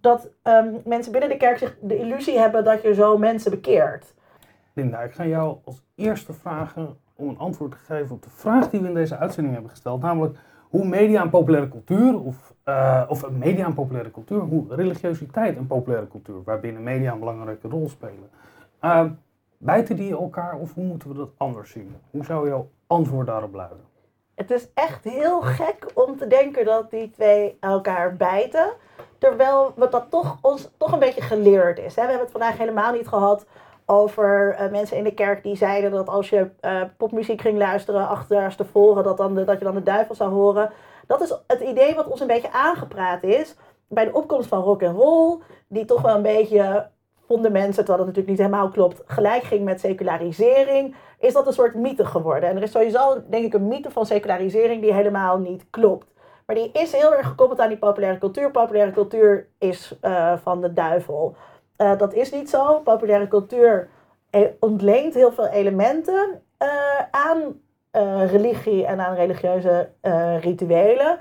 dat 0.00 0.28
ehm, 0.42 0.68
mensen 0.84 1.12
binnen 1.12 1.30
de 1.30 1.36
kerk 1.36 1.58
zich 1.58 1.76
de 1.80 1.98
illusie 1.98 2.38
hebben 2.38 2.64
dat 2.64 2.82
je 2.82 2.94
zo 2.94 3.18
mensen 3.18 3.50
bekeert. 3.50 4.14
Linda, 4.72 5.00
ik 5.00 5.12
ga 5.12 5.24
jou 5.24 5.56
als 5.64 5.82
eerste 5.94 6.32
vragen 6.32 6.96
om 7.14 7.28
een 7.28 7.38
antwoord 7.38 7.70
te 7.70 7.76
geven 7.76 8.14
op 8.14 8.22
de 8.22 8.30
vraag 8.30 8.70
die 8.70 8.80
we 8.80 8.86
in 8.86 8.94
deze 8.94 9.16
uitzending 9.16 9.54
hebben 9.54 9.72
gesteld. 9.72 10.02
Namelijk 10.02 10.38
hoe 10.70 10.84
media 10.84 11.22
en 11.22 11.30
populaire 11.30 11.68
cultuur, 11.68 12.20
of, 12.20 12.54
uh, 12.64 13.04
of 13.08 13.30
media 13.30 13.66
en 13.66 13.74
populaire 13.74 14.10
cultuur, 14.10 14.40
hoe 14.40 14.64
religiositeit 14.68 15.56
en 15.56 15.66
populaire 15.66 16.08
cultuur, 16.08 16.42
waarbinnen 16.44 16.82
media 16.82 17.12
een 17.12 17.18
belangrijke 17.18 17.68
rol 17.68 17.88
spelen. 17.88 18.30
Uh, 18.82 19.04
bijten 19.58 19.96
die 19.96 20.12
elkaar 20.12 20.58
of 20.58 20.74
hoe 20.74 20.84
moeten 20.84 21.08
we 21.08 21.14
dat 21.14 21.30
anders 21.36 21.70
zien? 21.70 21.96
Hoe 22.10 22.24
zou 22.24 22.48
jouw 22.48 22.70
antwoord 22.86 23.26
daarop 23.26 23.54
luiden? 23.54 23.86
Het 24.34 24.50
is 24.50 24.68
echt 24.74 25.04
heel 25.04 25.40
gek 25.40 25.90
om 25.94 26.16
te 26.16 26.26
denken 26.26 26.64
dat 26.64 26.90
die 26.90 27.10
twee 27.10 27.56
elkaar 27.60 28.16
bijten. 28.16 28.72
Terwijl 29.18 29.72
we 29.76 29.88
dat 29.88 30.06
toch, 30.10 30.38
ons 30.40 30.70
toch 30.76 30.92
een 30.92 30.98
beetje 30.98 31.20
geleerd 31.20 31.78
is. 31.78 31.94
Hè? 31.96 32.02
We 32.02 32.08
hebben 32.08 32.20
het 32.20 32.30
vandaag 32.30 32.58
helemaal 32.58 32.92
niet 32.92 33.08
gehad 33.08 33.46
over 33.90 34.56
uh, 34.60 34.70
mensen 34.70 34.96
in 34.96 35.04
de 35.04 35.14
kerk 35.14 35.42
die 35.42 35.56
zeiden 35.56 35.90
dat 35.90 36.08
als 36.08 36.30
je 36.30 36.50
uh, 36.60 36.82
popmuziek 36.96 37.40
ging 37.40 37.58
luisteren 37.58 38.08
achter 38.08 38.56
tevoren, 38.56 39.04
dat, 39.04 39.16
dan 39.16 39.34
dat 39.34 39.58
je 39.58 39.64
dan 39.64 39.74
de 39.74 39.82
duivel 39.82 40.14
zou 40.14 40.32
horen. 40.32 40.70
Dat 41.06 41.20
is 41.20 41.38
het 41.46 41.60
idee 41.60 41.94
wat 41.94 42.06
ons 42.06 42.20
een 42.20 42.26
beetje 42.26 42.52
aangepraat 42.52 43.22
is 43.22 43.56
bij 43.88 44.04
de 44.04 44.12
opkomst 44.12 44.48
van 44.48 44.62
rock 44.62 44.82
en 44.82 44.92
roll, 44.92 45.38
die 45.68 45.84
toch 45.84 46.02
wel 46.02 46.16
een 46.16 46.22
beetje 46.22 46.88
vonden 47.26 47.52
mensen, 47.52 47.84
terwijl 47.84 47.98
dat 47.98 48.06
natuurlijk 48.06 48.28
niet 48.28 48.46
helemaal 48.46 48.68
klopt, 48.68 49.02
gelijk 49.06 49.42
ging 49.42 49.64
met 49.64 49.80
secularisering, 49.80 50.94
is 51.18 51.32
dat 51.32 51.46
een 51.46 51.52
soort 51.52 51.74
mythe 51.74 52.04
geworden. 52.04 52.48
En 52.48 52.56
er 52.56 52.62
is 52.62 52.70
sowieso, 52.70 53.22
denk 53.30 53.44
ik, 53.44 53.54
een 53.54 53.68
mythe 53.68 53.90
van 53.90 54.06
secularisering 54.06 54.82
die 54.82 54.92
helemaal 54.92 55.38
niet 55.38 55.64
klopt. 55.70 56.06
Maar 56.46 56.56
die 56.56 56.70
is 56.72 56.92
heel 56.92 57.14
erg 57.14 57.26
gekoppeld 57.26 57.60
aan 57.60 57.68
die 57.68 57.78
populaire 57.78 58.18
cultuur. 58.18 58.50
Populaire 58.50 58.92
cultuur 58.92 59.48
is 59.58 59.98
uh, 60.02 60.32
van 60.42 60.60
de 60.60 60.72
duivel. 60.72 61.36
Uh, 61.78 61.98
dat 61.98 62.14
is 62.14 62.30
niet 62.30 62.50
zo. 62.50 62.80
Populaire 62.80 63.28
cultuur 63.28 63.88
eh, 64.30 64.42
ontleent 64.60 65.14
heel 65.14 65.32
veel 65.32 65.46
elementen 65.46 66.42
uh, 66.62 66.68
aan 67.10 67.60
religie 68.30 68.86
en 68.86 69.00
aan 69.00 69.14
religieuze 69.14 69.90
rituelen. 70.40 71.18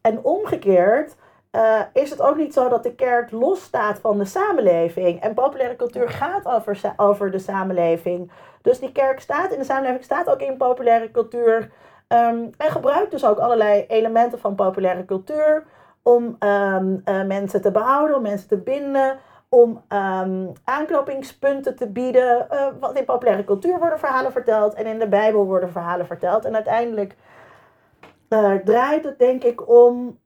En 0.00 0.24
omgekeerd 0.24 1.16
is 1.92 2.10
het 2.10 2.22
ook 2.22 2.36
niet 2.36 2.54
zo 2.54 2.68
dat 2.68 2.82
de 2.82 2.94
kerk 2.94 3.30
losstaat 3.30 3.98
van 3.98 4.18
de 4.18 4.24
samenleving. 4.24 5.20
En 5.20 5.34
populaire 5.34 5.76
cultuur 5.76 6.08
gaat 6.08 6.46
over, 6.46 6.80
over 6.96 7.30
de 7.30 7.38
samenleving. 7.38 8.30
Dus 8.62 8.78
die 8.78 8.92
kerk 8.92 9.20
staat 9.20 9.52
in 9.52 9.58
de 9.58 9.64
samenleving, 9.64 10.04
staat 10.04 10.30
ook 10.30 10.40
in 10.40 10.56
populaire 10.56 11.10
cultuur. 11.10 11.70
Um, 12.08 12.50
en 12.56 12.70
gebruikt 12.70 13.10
dus 13.10 13.24
ook 13.24 13.38
allerlei 13.38 13.84
elementen 13.88 14.38
van 14.38 14.54
populaire 14.54 15.04
cultuur 15.04 15.64
om 16.02 16.36
uh, 16.40 16.76
mensen 17.26 17.62
te 17.62 17.70
behouden, 17.70 18.16
om 18.16 18.22
mensen 18.22 18.48
te 18.48 18.56
binden, 18.56 19.18
om 19.52 19.70
um, 19.88 20.52
aanknopingspunten 20.64 21.76
te 21.76 21.88
bieden. 21.88 22.46
Uh, 22.50 22.66
want 22.80 22.98
in 22.98 23.04
populaire 23.04 23.44
cultuur 23.44 23.78
worden 23.78 23.98
verhalen 23.98 24.32
verteld 24.32 24.74
en 24.74 24.86
in 24.86 24.98
de 24.98 25.08
Bijbel 25.08 25.44
worden 25.44 25.70
verhalen 25.70 26.06
verteld. 26.06 26.44
En 26.44 26.54
uiteindelijk 26.54 27.16
uh, 28.28 28.54
draait 28.54 29.04
het 29.04 29.18
denk 29.18 29.44
ik 29.44 29.68
om 29.68 30.18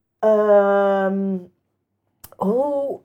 hoe, 2.36 3.00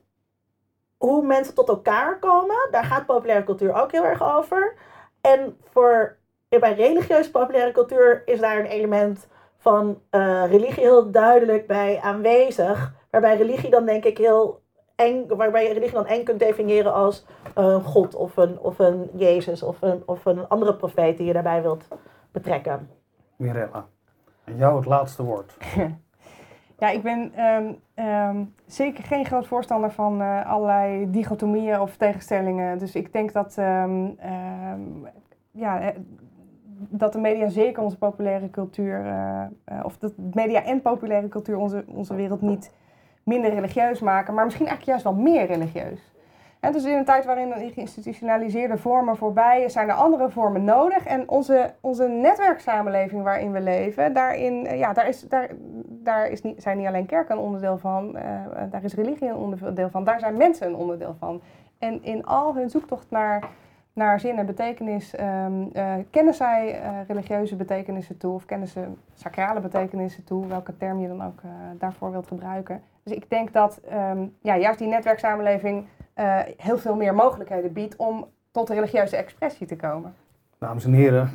hoe 0.96 1.26
mensen 1.26 1.54
tot 1.54 1.68
elkaar 1.68 2.18
komen. 2.18 2.68
Daar 2.70 2.84
gaat 2.84 3.06
populaire 3.06 3.44
cultuur 3.44 3.74
ook 3.74 3.92
heel 3.92 4.04
erg 4.04 4.36
over. 4.36 4.74
En 5.20 5.56
voor 5.70 6.16
bij 6.48 6.74
religieuze 6.74 7.30
populaire 7.30 7.72
cultuur 7.72 8.22
is 8.24 8.40
daar 8.40 8.58
een 8.58 8.66
element 8.66 9.28
van 9.58 10.00
uh, 10.10 10.50
religie 10.50 10.82
heel 10.82 11.10
duidelijk 11.10 11.66
bij 11.66 12.00
aanwezig. 12.02 12.92
Waarbij 13.10 13.36
religie 13.36 13.70
dan 13.70 13.84
denk 13.84 14.04
ik 14.04 14.18
heel 14.18 14.62
eng, 15.00 15.26
waarbij 15.28 15.66
je 15.66 15.72
religie 15.72 15.94
dan 15.94 16.06
eng 16.06 16.24
kunt 16.24 16.38
definiëren 16.38 16.92
als 16.92 17.26
een 17.54 17.82
God 17.82 18.14
of 18.14 18.36
een, 18.36 18.58
of 18.58 18.78
een 18.78 19.10
Jezus 19.12 19.62
of 19.62 19.82
een, 19.82 20.02
of 20.06 20.24
een 20.24 20.48
andere 20.48 20.74
profeet 20.74 21.16
die 21.16 21.26
je 21.26 21.32
daarbij 21.32 21.62
wilt 21.62 21.88
betrekken. 22.32 22.90
Mirella, 23.36 23.86
en 24.44 24.56
jou 24.56 24.76
het 24.76 24.86
laatste 24.86 25.22
woord. 25.22 25.56
Ja, 26.80 26.88
ik 26.90 27.02
ben 27.02 27.44
um, 27.44 27.78
um, 28.04 28.54
zeker 28.66 29.04
geen 29.04 29.26
groot 29.26 29.46
voorstander 29.46 29.90
van 29.90 30.20
uh, 30.20 30.46
allerlei 30.46 31.10
dichotomieën 31.10 31.80
of 31.80 31.96
tegenstellingen. 31.96 32.78
Dus 32.78 32.94
ik 32.94 33.12
denk 33.12 33.32
dat 33.32 33.56
um, 33.58 34.16
ja, 35.50 35.92
dat 36.88 37.12
de 37.12 37.18
media 37.18 37.48
zeker 37.48 37.82
onze 37.82 37.98
populaire 37.98 38.50
cultuur, 38.50 39.04
uh, 39.04 39.42
uh, 39.72 39.84
of 39.84 39.98
dat 39.98 40.12
media 40.16 40.64
en 40.64 40.82
populaire 40.82 41.28
cultuur 41.28 41.56
onze, 41.56 41.84
onze 41.86 42.14
wereld 42.14 42.40
niet 42.40 42.72
minder 43.22 43.50
religieus 43.50 44.00
maken, 44.00 44.34
maar 44.34 44.44
misschien 44.44 44.66
eigenlijk 44.66 44.98
juist 44.98 45.16
wel 45.16 45.24
meer 45.32 45.46
religieus. 45.46 46.12
En 46.60 46.72
dus 46.72 46.84
in 46.84 46.96
een 46.96 47.04
tijd 47.04 47.24
waarin 47.24 47.48
de 47.48 47.70
geïnstitutionaliseerde 47.74 48.78
vormen 48.78 49.16
voorbij 49.16 49.68
zijn 49.68 49.88
er 49.88 49.94
andere 49.94 50.30
vormen 50.30 50.64
nodig. 50.64 51.04
En 51.04 51.28
onze, 51.28 51.74
onze 51.80 52.08
netwerksamenleving 52.08 53.22
waarin 53.22 53.52
we 53.52 53.60
leven, 53.60 54.12
daarin, 54.12 54.66
uh, 54.66 54.78
ja, 54.78 54.92
daar, 54.92 55.08
is, 55.08 55.20
daar, 55.28 55.50
daar 55.86 56.28
is 56.28 56.42
niet, 56.42 56.62
zijn 56.62 56.78
niet 56.78 56.86
alleen 56.86 57.06
kerken 57.06 57.36
een 57.36 57.42
onderdeel 57.42 57.78
van, 57.78 58.12
daar 58.70 58.84
is 58.84 58.94
religie 58.94 59.28
een 59.28 59.36
onderdeel 59.36 59.90
van, 59.90 60.04
daar 60.04 60.20
zijn 60.20 60.36
mensen 60.36 60.66
een 60.66 60.74
onderdeel 60.74 61.16
van. 61.18 61.40
En 61.78 62.02
in 62.02 62.24
al 62.24 62.54
hun 62.54 62.70
zoektocht 62.70 63.10
naar 63.10 63.42
naar 63.92 64.20
zin 64.20 64.38
en 64.38 64.46
betekenis, 64.46 65.14
um, 65.20 65.70
uh, 65.72 65.94
kennen 66.10 66.34
zij 66.34 66.82
uh, 66.82 66.98
religieuze 67.06 67.56
betekenissen 67.56 68.16
toe 68.16 68.34
of 68.34 68.44
kennen 68.44 68.68
ze 68.68 68.84
sacrale 69.14 69.60
betekenissen 69.60 70.24
toe, 70.24 70.46
welke 70.46 70.76
term 70.76 71.00
je 71.00 71.08
dan 71.08 71.24
ook 71.24 71.40
uh, 71.44 71.50
daarvoor 71.78 72.10
wilt 72.10 72.26
gebruiken. 72.26 72.82
Dus 73.02 73.16
ik 73.16 73.30
denk 73.30 73.52
dat 73.52 73.80
um, 73.92 74.34
ja, 74.40 74.56
juist 74.56 74.78
die 74.78 74.88
netwerksamenleving 74.88 75.86
heel 76.56 76.78
veel 76.78 76.96
meer 76.96 77.14
mogelijkheden 77.14 77.72
biedt 77.72 77.96
om 77.96 78.26
tot 78.50 78.68
religieuze 78.68 79.16
expressie 79.16 79.66
te 79.66 79.76
komen. 79.76 80.14
Dames 80.58 80.84
en 80.84 80.92
heren, 80.92 81.30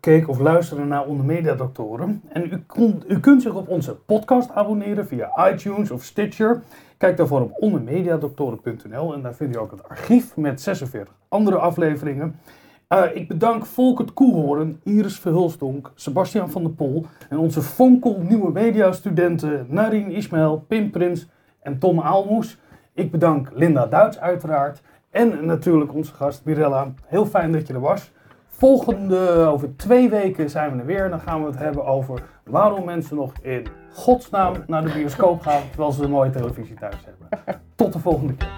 keek 0.00 0.28
of 0.28 0.38
luisterde 0.38 0.84
naar 0.84 1.06
Onder 1.06 1.26
Media 1.26 1.54
Doctoren 1.54 2.22
en 2.28 2.42
u, 2.42 2.64
u 3.08 3.20
kunt 3.20 3.42
zich 3.42 3.54
op 3.54 3.68
onze 3.68 3.94
podcast 3.94 4.50
abonneren 4.50 5.06
via 5.06 5.50
iTunes 5.52 5.90
of 5.90 6.04
Stitcher. 6.04 6.62
Kijk 6.96 7.16
daarvoor 7.16 7.40
op 7.40 7.52
ondermediadoktoren.nl 7.56 9.14
en 9.14 9.22
daar 9.22 9.34
vind 9.34 9.54
je 9.54 9.60
ook 9.60 9.70
het 9.70 9.88
archief 9.88 10.36
met 10.36 10.60
46 10.60 11.14
andere 11.28 11.56
afleveringen. 11.56 12.40
Uh, 12.88 13.04
ik 13.14 13.28
bedank 13.28 13.66
Volkert 13.66 14.12
Koehoorn, 14.12 14.80
Iris 14.84 15.18
Verhulstonk, 15.18 15.92
Sebastian 15.94 16.50
van 16.50 16.62
der 16.62 16.72
Pol 16.72 17.06
en 17.28 17.38
onze 17.38 17.62
Fonkel 17.62 18.20
nieuwe 18.28 18.50
mediastudenten 18.52 19.66
Narien 19.68 20.10
Ismail, 20.10 20.64
Pim 20.68 20.90
Prins 20.90 21.28
en 21.60 21.78
Tom 21.78 22.00
Aalmoes. 22.00 22.58
Ik 22.94 23.10
bedank 23.10 23.50
Linda 23.54 23.86
Duits 23.86 24.18
uiteraard 24.18 24.80
en 25.10 25.46
natuurlijk 25.46 25.94
onze 25.94 26.14
gast 26.14 26.44
Mirella. 26.44 26.92
Heel 27.04 27.26
fijn 27.26 27.52
dat 27.52 27.66
je 27.66 27.74
er 27.74 27.80
was. 27.80 28.12
Volgende, 28.58 29.46
over 29.52 29.76
twee 29.76 30.08
weken 30.08 30.50
zijn 30.50 30.72
we 30.72 30.78
er 30.78 30.86
weer. 30.86 31.10
Dan 31.10 31.20
gaan 31.20 31.40
we 31.40 31.46
het 31.46 31.58
hebben 31.58 31.84
over 31.84 32.22
waarom 32.44 32.84
mensen 32.84 33.16
nog 33.16 33.32
in 33.42 33.66
godsnaam 33.92 34.54
naar 34.66 34.84
de 34.84 34.92
bioscoop 34.92 35.40
gaan 35.40 35.62
terwijl 35.68 35.92
ze 35.92 36.02
een 36.02 36.10
mooie 36.10 36.30
televisie 36.30 36.74
thuis 36.74 36.96
hebben. 37.04 37.28
Tot 37.74 37.92
de 37.92 37.98
volgende 37.98 38.34
keer. 38.34 38.48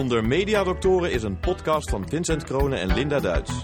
Onder 0.00 0.24
Mediadoktoren 0.24 1.12
is 1.12 1.22
een 1.22 1.38
podcast 1.40 1.90
van 1.90 2.08
Vincent 2.08 2.44
Kronen 2.44 2.80
en 2.80 2.94
Linda 2.94 3.20
Duits. 3.20 3.60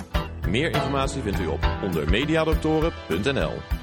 Meer 0.49 0.75
informatie 0.75 1.23
vindt 1.23 1.40
u 1.40 1.47
op 1.47 1.68
ondermediadoktoren.nl. 1.83 3.78